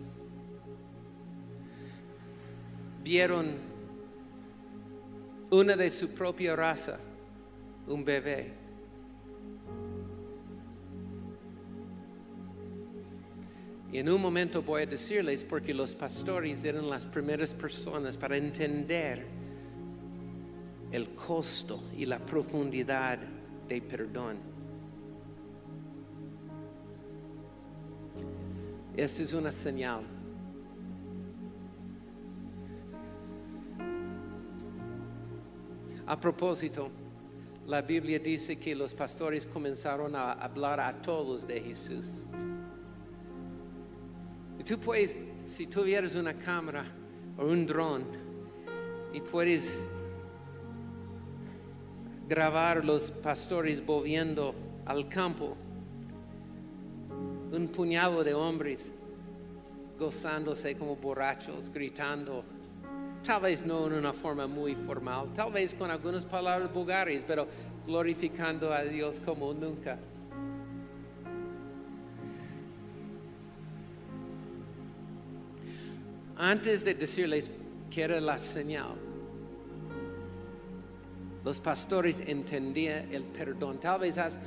vieron 3.03 3.57
una 5.51 5.75
de 5.75 5.91
su 5.91 6.13
propia 6.13 6.55
raza, 6.55 6.99
un 7.87 8.03
bebé. 8.03 8.53
Y 13.91 13.99
en 13.99 14.09
un 14.09 14.19
momento 14.19 14.63
voy 14.63 14.81
a 14.81 14.85
decirles, 14.87 15.43
porque 15.43 15.71
los 15.71 15.93
pastores 15.93 16.63
eran 16.63 16.89
las 16.89 17.05
primeras 17.05 17.53
personas 17.53 18.17
para 18.17 18.37
entender 18.37 19.23
el 20.91 21.09
costo 21.09 21.83
y 21.95 22.05
la 22.05 22.17
profundidad 22.17 23.19
de 23.67 23.81
perdón. 23.81 24.37
Esa 28.95 29.23
es 29.23 29.33
una 29.33 29.51
señal. 29.51 30.12
A 36.13 36.19
propósito, 36.19 36.91
la 37.65 37.81
Biblia 37.81 38.19
dice 38.19 38.59
que 38.59 38.75
los 38.75 38.93
pastores 38.93 39.47
comenzaron 39.47 40.15
a 40.15 40.33
hablar 40.33 40.79
a 40.79 41.01
todos 41.01 41.47
de 41.47 41.59
Jesús. 41.59 42.23
Y 44.59 44.63
tú 44.63 44.77
puedes, 44.77 45.17
si 45.47 45.65
tuvieras 45.65 46.13
una 46.13 46.35
cámara 46.35 46.85
o 47.35 47.47
un 47.47 47.65
dron, 47.65 48.03
y 49.11 49.21
puedes 49.21 49.81
grabar 52.29 52.85
los 52.85 53.09
pastores 53.09 53.83
volviendo 53.83 54.53
al 54.85 55.09
campo, 55.09 55.57
un 57.51 57.67
puñado 57.69 58.23
de 58.23 58.35
hombres 58.35 58.91
gozándose 59.97 60.75
como 60.75 60.95
borrachos, 60.95 61.71
gritando 61.71 62.45
tal 63.23 63.41
vez 63.41 63.65
no 63.65 63.87
en 63.87 63.93
una 63.93 64.13
forma 64.13 64.47
muy 64.47 64.75
formal, 64.75 65.33
tal 65.33 65.51
vez 65.51 65.73
con 65.73 65.89
algunas 65.89 66.25
palabras 66.25 66.71
vulgares, 66.73 67.23
pero 67.25 67.47
glorificando 67.85 68.73
a 68.73 68.83
Dios 68.83 69.19
como 69.19 69.53
nunca. 69.53 69.97
Antes 76.35 76.83
de 76.83 76.93
decirles 76.95 77.49
que 77.89 78.01
era 78.01 78.19
la 78.19 78.37
señal, 78.37 78.95
los 81.43 81.59
pastores 81.59 82.21
entendían 82.25 83.13
el 83.13 83.23
perdón. 83.23 83.79
Tal 83.79 83.99
vez 83.99 84.17
has, 84.17 84.39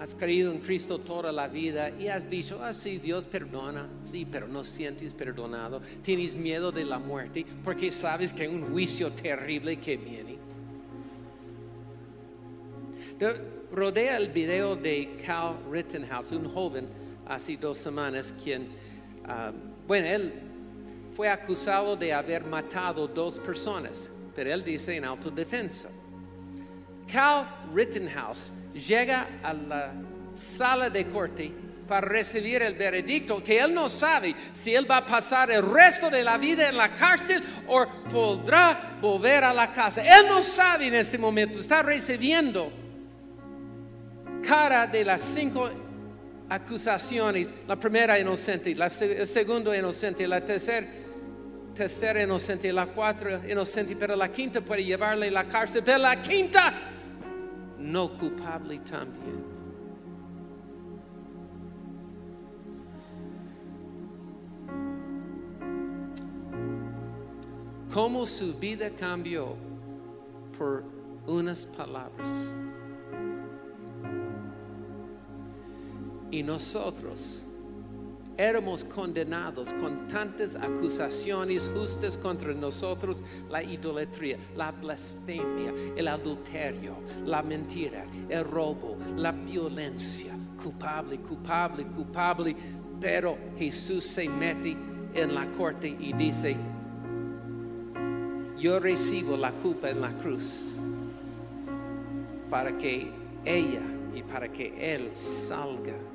has 0.00 0.14
creído 0.14 0.52
en 0.52 0.60
Cristo 0.60 0.98
toda 0.98 1.32
la 1.32 1.48
vida 1.48 1.90
y 1.90 2.08
has 2.08 2.28
dicho, 2.28 2.60
ah, 2.62 2.72
sí, 2.72 2.98
Dios 2.98 3.26
perdona, 3.26 3.88
sí, 4.00 4.26
pero 4.30 4.46
no 4.46 4.62
sientes 4.62 5.12
perdonado. 5.12 5.82
Tienes 6.02 6.36
miedo 6.36 6.70
de 6.70 6.84
la 6.84 6.98
muerte 6.98 7.44
porque 7.64 7.90
sabes 7.90 8.32
que 8.32 8.44
hay 8.44 8.48
un 8.48 8.70
juicio 8.70 9.10
terrible 9.10 9.78
que 9.78 9.96
viene. 9.96 10.38
rodea 13.72 14.16
el 14.16 14.28
video 14.28 14.76
de 14.76 15.16
Cal 15.26 15.56
Rittenhouse, 15.70 16.32
un 16.32 16.48
joven 16.48 16.88
hace 17.26 17.56
dos 17.56 17.78
semanas, 17.78 18.32
quien, 18.42 18.68
ah, 19.24 19.52
bueno, 19.86 20.06
él 20.06 20.32
fue 21.14 21.28
acusado 21.28 21.96
de 21.96 22.12
haber 22.12 22.44
matado 22.44 23.08
dos 23.08 23.40
personas, 23.40 24.08
pero 24.36 24.52
él 24.52 24.62
dice 24.62 24.96
en 24.96 25.04
autodefensa. 25.04 25.88
Cal 27.10 27.46
Rittenhouse 27.74 28.52
llega 28.74 29.26
a 29.42 29.52
la 29.52 29.92
sala 30.34 30.90
de 30.90 31.06
corte 31.06 31.52
para 31.88 32.06
recibir 32.06 32.62
el 32.62 32.74
veredicto, 32.74 33.42
que 33.42 33.58
él 33.58 33.72
no 33.72 33.88
sabe 33.88 34.34
si 34.52 34.74
él 34.74 34.88
va 34.88 34.98
a 34.98 35.06
pasar 35.06 35.50
el 35.50 35.62
resto 35.62 36.10
de 36.10 36.22
la 36.22 36.36
vida 36.36 36.68
en 36.68 36.76
la 36.76 36.90
cárcel 36.90 37.42
o 37.66 37.86
podrá 38.10 38.98
volver 39.00 39.42
a 39.42 39.54
la 39.54 39.72
casa. 39.72 40.02
Él 40.02 40.26
no 40.28 40.42
sabe 40.42 40.88
en 40.88 40.94
este 40.94 41.16
momento, 41.16 41.60
está 41.60 41.82
recibiendo 41.82 42.70
cara 44.46 44.86
de 44.86 45.04
las 45.04 45.22
cinco 45.22 45.70
acusaciones, 46.50 47.52
la 47.66 47.76
primera 47.76 48.18
inocente, 48.18 48.74
la 48.74 48.86
el 48.86 49.26
segundo 49.26 49.74
inocente, 49.74 50.28
la 50.28 50.44
tercera 50.44 50.86
tercera 51.74 52.22
inocente, 52.22 52.72
la 52.72 52.86
cuarta 52.86 53.40
inocente, 53.48 53.94
pero 53.94 54.16
la 54.16 54.30
quinta 54.32 54.60
puede 54.60 54.84
llevarle 54.84 55.28
a 55.28 55.30
la 55.30 55.44
cárcel, 55.44 55.82
pero 55.84 55.98
la 55.98 56.20
quinta 56.20 56.72
no 57.78 58.08
culpable 58.08 58.78
también. 58.80 59.58
Cómo 67.92 68.26
su 68.26 68.54
vida 68.54 68.90
cambió 68.90 69.56
por 70.56 70.84
unas 71.26 71.66
palabras. 71.66 72.52
Y 76.30 76.42
nosotros 76.42 77.47
éramos 78.38 78.84
condenados 78.84 79.74
con 79.74 80.06
tantas 80.06 80.54
acusaciones 80.54 81.68
justas 81.74 82.16
contra 82.16 82.54
nosotros, 82.54 83.22
la 83.50 83.62
idolatría, 83.64 84.38
la 84.56 84.70
blasfemia, 84.70 85.74
el 85.96 86.06
adulterio, 86.06 86.94
la 87.26 87.42
mentira, 87.42 88.06
el 88.28 88.44
robo, 88.44 88.96
la 89.16 89.32
violencia, 89.32 90.32
culpable, 90.62 91.18
culpable, 91.18 91.84
culpable. 91.84 92.54
Pero 93.00 93.36
Jesús 93.58 94.04
se 94.04 94.28
mete 94.28 94.76
en 95.14 95.34
la 95.34 95.50
corte 95.50 95.88
y 95.88 96.12
dice, 96.12 96.56
yo 98.56 98.78
recibo 98.78 99.36
la 99.36 99.50
culpa 99.50 99.90
en 99.90 100.00
la 100.00 100.16
cruz 100.16 100.76
para 102.48 102.76
que 102.78 103.10
ella 103.44 103.82
y 104.14 104.22
para 104.22 104.50
que 104.50 104.94
él 104.94 105.10
salga. 105.12 106.07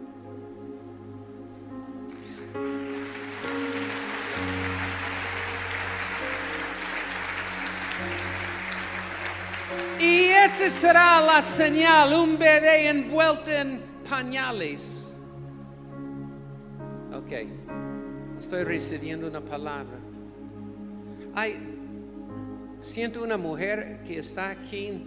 Esta 10.63 10.79
será 10.79 11.19
la 11.19 11.41
señal, 11.41 12.13
un 12.13 12.37
bebé 12.39 12.87
envuelto 12.87 13.51
en 13.51 13.81
pañales. 14.09 15.13
Ok, 17.13 17.31
estoy 18.39 18.63
recibiendo 18.63 19.27
una 19.27 19.41
palabra. 19.41 19.97
Ay, 21.35 21.57
siento 22.79 23.21
una 23.23 23.35
mujer 23.35 24.03
que 24.07 24.19
está 24.19 24.51
aquí, 24.51 25.03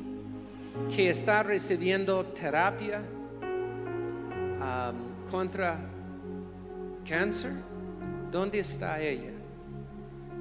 que 0.94 1.08
está 1.08 1.42
recibiendo 1.42 2.22
terapia 2.26 3.00
um, 4.60 5.30
contra 5.30 5.78
cáncer. 7.08 7.52
¿Dónde 8.30 8.58
está 8.58 9.00
ella? 9.00 9.32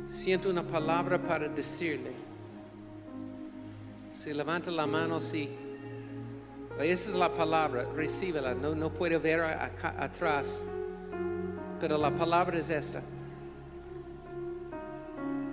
Siento 0.10 0.49
una 0.49 0.63
palabra 0.63 1.17
para 1.17 1.47
decirle. 1.47 2.14
Si 4.15 4.34
levanta 4.34 4.71
la 4.71 4.88
mano, 4.88 5.19
sí. 5.19 5.49
Esa 6.80 7.10
es 7.10 7.15
la 7.15 7.30
palabra, 7.30 7.86
recíbela. 7.93 8.56
No, 8.56 8.73
no 8.73 8.89
puede 8.89 9.17
ver 9.17 9.41
atrás. 9.41 10.63
Pero 11.82 11.97
la 11.97 12.10
palabra 12.10 12.58
es 12.58 12.69
esta. 12.69 13.01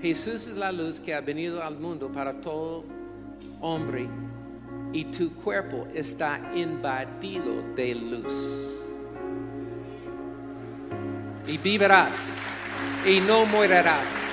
Jesús 0.01 0.46
es 0.46 0.57
la 0.57 0.70
luz 0.70 1.01
que 1.01 1.12
ha 1.12 1.20
venido 1.20 1.62
al 1.62 1.79
mundo 1.79 2.11
para 2.11 2.40
todo 2.40 2.85
hombre 3.61 4.09
y 4.92 5.05
tu 5.07 5.33
cuerpo 5.35 5.87
está 5.92 6.40
invadido 6.55 7.62
de 7.75 7.94
luz. 7.94 8.90
Y 11.46 11.59
vivirás 11.59 12.38
y 13.05 13.20
no 13.20 13.44
morirás. 13.46 14.32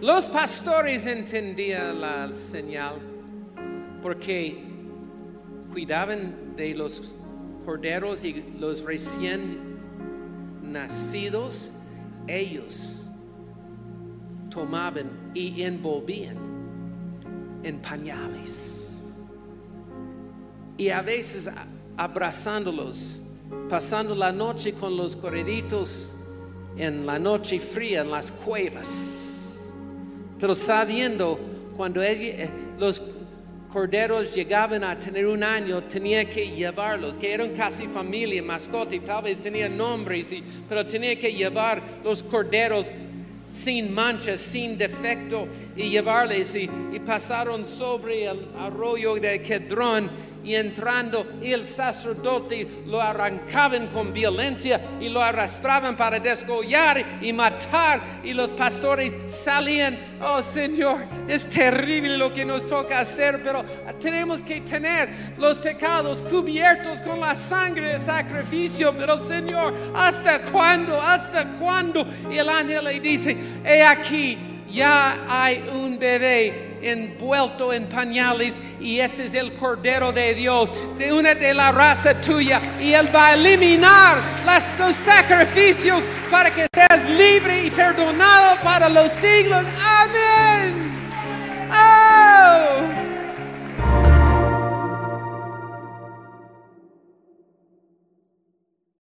Los 0.00 0.26
pastores 0.26 1.06
entendían 1.06 2.00
la 2.00 2.32
señal 2.32 2.96
porque 4.00 4.62
cuidaban 5.72 6.54
de 6.54 6.72
los 6.74 7.14
corderos 7.64 8.22
y 8.22 8.44
los 8.60 8.82
recién 8.84 9.58
nacidos, 10.62 11.72
ellos 12.28 13.08
tomaban 14.50 15.10
y 15.34 15.62
envolvían 15.62 16.36
en 17.64 17.80
pañales. 17.80 19.20
Y 20.76 20.90
a 20.90 21.02
veces 21.02 21.50
abrazándolos, 21.96 23.22
pasando 23.68 24.14
la 24.14 24.30
noche 24.30 24.74
con 24.74 24.96
los 24.96 25.16
correditos 25.16 26.14
en 26.76 27.04
la 27.04 27.18
noche 27.18 27.58
fría 27.58 28.02
en 28.02 28.12
las 28.12 28.30
cuevas. 28.30 29.17
Pero 30.40 30.54
sabiendo 30.54 31.38
cuando 31.76 32.02
eh, 32.02 32.48
los 32.78 33.02
corderos 33.72 34.34
llegaban 34.34 34.82
a 34.84 34.98
tener 34.98 35.26
un 35.26 35.42
año, 35.42 35.82
tenía 35.84 36.24
que 36.24 36.48
llevarlos, 36.50 37.18
que 37.18 37.32
eran 37.32 37.50
casi 37.54 37.86
familia, 37.86 38.42
mascota, 38.42 38.94
y 38.94 39.00
tal 39.00 39.24
vez 39.24 39.40
tenían 39.40 39.76
nombres, 39.76 40.32
y- 40.32 40.42
pero 40.68 40.86
tenía 40.86 41.18
que 41.18 41.32
llevar 41.32 41.82
los 42.02 42.22
corderos 42.22 42.90
sin 43.46 43.92
manchas, 43.94 44.40
sin 44.40 44.76
defecto, 44.78 45.46
y 45.76 45.90
llevarles, 45.90 46.54
y, 46.54 46.68
y 46.92 46.98
pasaron 47.00 47.64
sobre 47.66 48.24
el 48.26 48.40
arroyo 48.58 49.14
de 49.16 49.40
Kedrón, 49.42 50.08
y 50.48 50.56
entrando 50.56 51.26
el 51.42 51.66
sacerdote 51.66 52.66
lo 52.86 53.02
arrancaban 53.02 53.88
con 53.88 54.14
violencia 54.14 54.80
y 54.98 55.10
lo 55.10 55.22
arrastraban 55.22 55.94
para 55.94 56.18
desgollar 56.18 57.04
y 57.20 57.34
matar 57.34 58.00
y 58.24 58.32
los 58.32 58.54
pastores 58.54 59.14
salían, 59.26 59.98
oh 60.22 60.42
Señor, 60.42 61.00
es 61.28 61.46
terrible 61.50 62.16
lo 62.16 62.32
que 62.32 62.46
nos 62.46 62.66
toca 62.66 63.00
hacer, 63.00 63.42
pero 63.44 63.62
tenemos 64.00 64.40
que 64.40 64.62
tener 64.62 65.10
los 65.36 65.58
pecados 65.58 66.22
cubiertos 66.22 67.02
con 67.02 67.20
la 67.20 67.34
sangre 67.34 67.88
del 67.88 68.00
sacrificio, 68.00 68.94
pero 68.96 69.18
Señor, 69.18 69.74
¿hasta 69.94 70.40
cuándo? 70.50 70.98
¿Hasta 70.98 71.44
cuándo? 71.60 72.06
Y 72.30 72.38
el 72.38 72.48
ángel 72.48 72.84
le 72.84 73.00
dice, 73.00 73.36
he 73.66 73.82
aquí, 73.82 74.38
ya 74.70 75.26
hay 75.28 75.62
un 75.74 75.98
bebé 75.98 76.67
envuelto 76.82 77.72
en 77.72 77.86
pañales 77.86 78.60
y 78.80 79.00
ese 79.00 79.26
es 79.26 79.34
el 79.34 79.52
Cordero 79.54 80.12
de 80.12 80.34
Dios, 80.34 80.72
de 80.98 81.12
una 81.12 81.34
de 81.34 81.54
la 81.54 81.72
raza 81.72 82.20
tuya 82.20 82.60
y 82.80 82.92
Él 82.92 83.14
va 83.14 83.28
a 83.28 83.34
eliminar 83.34 84.18
los 84.78 84.94
sacrificios 85.04 86.02
para 86.30 86.50
que 86.50 86.66
seas 86.72 87.08
libre 87.10 87.64
y 87.64 87.70
perdonado 87.70 88.56
para 88.62 88.88
los 88.88 89.12
siglos. 89.12 89.64
Amén. 89.80 90.92
Oh. 91.70 93.07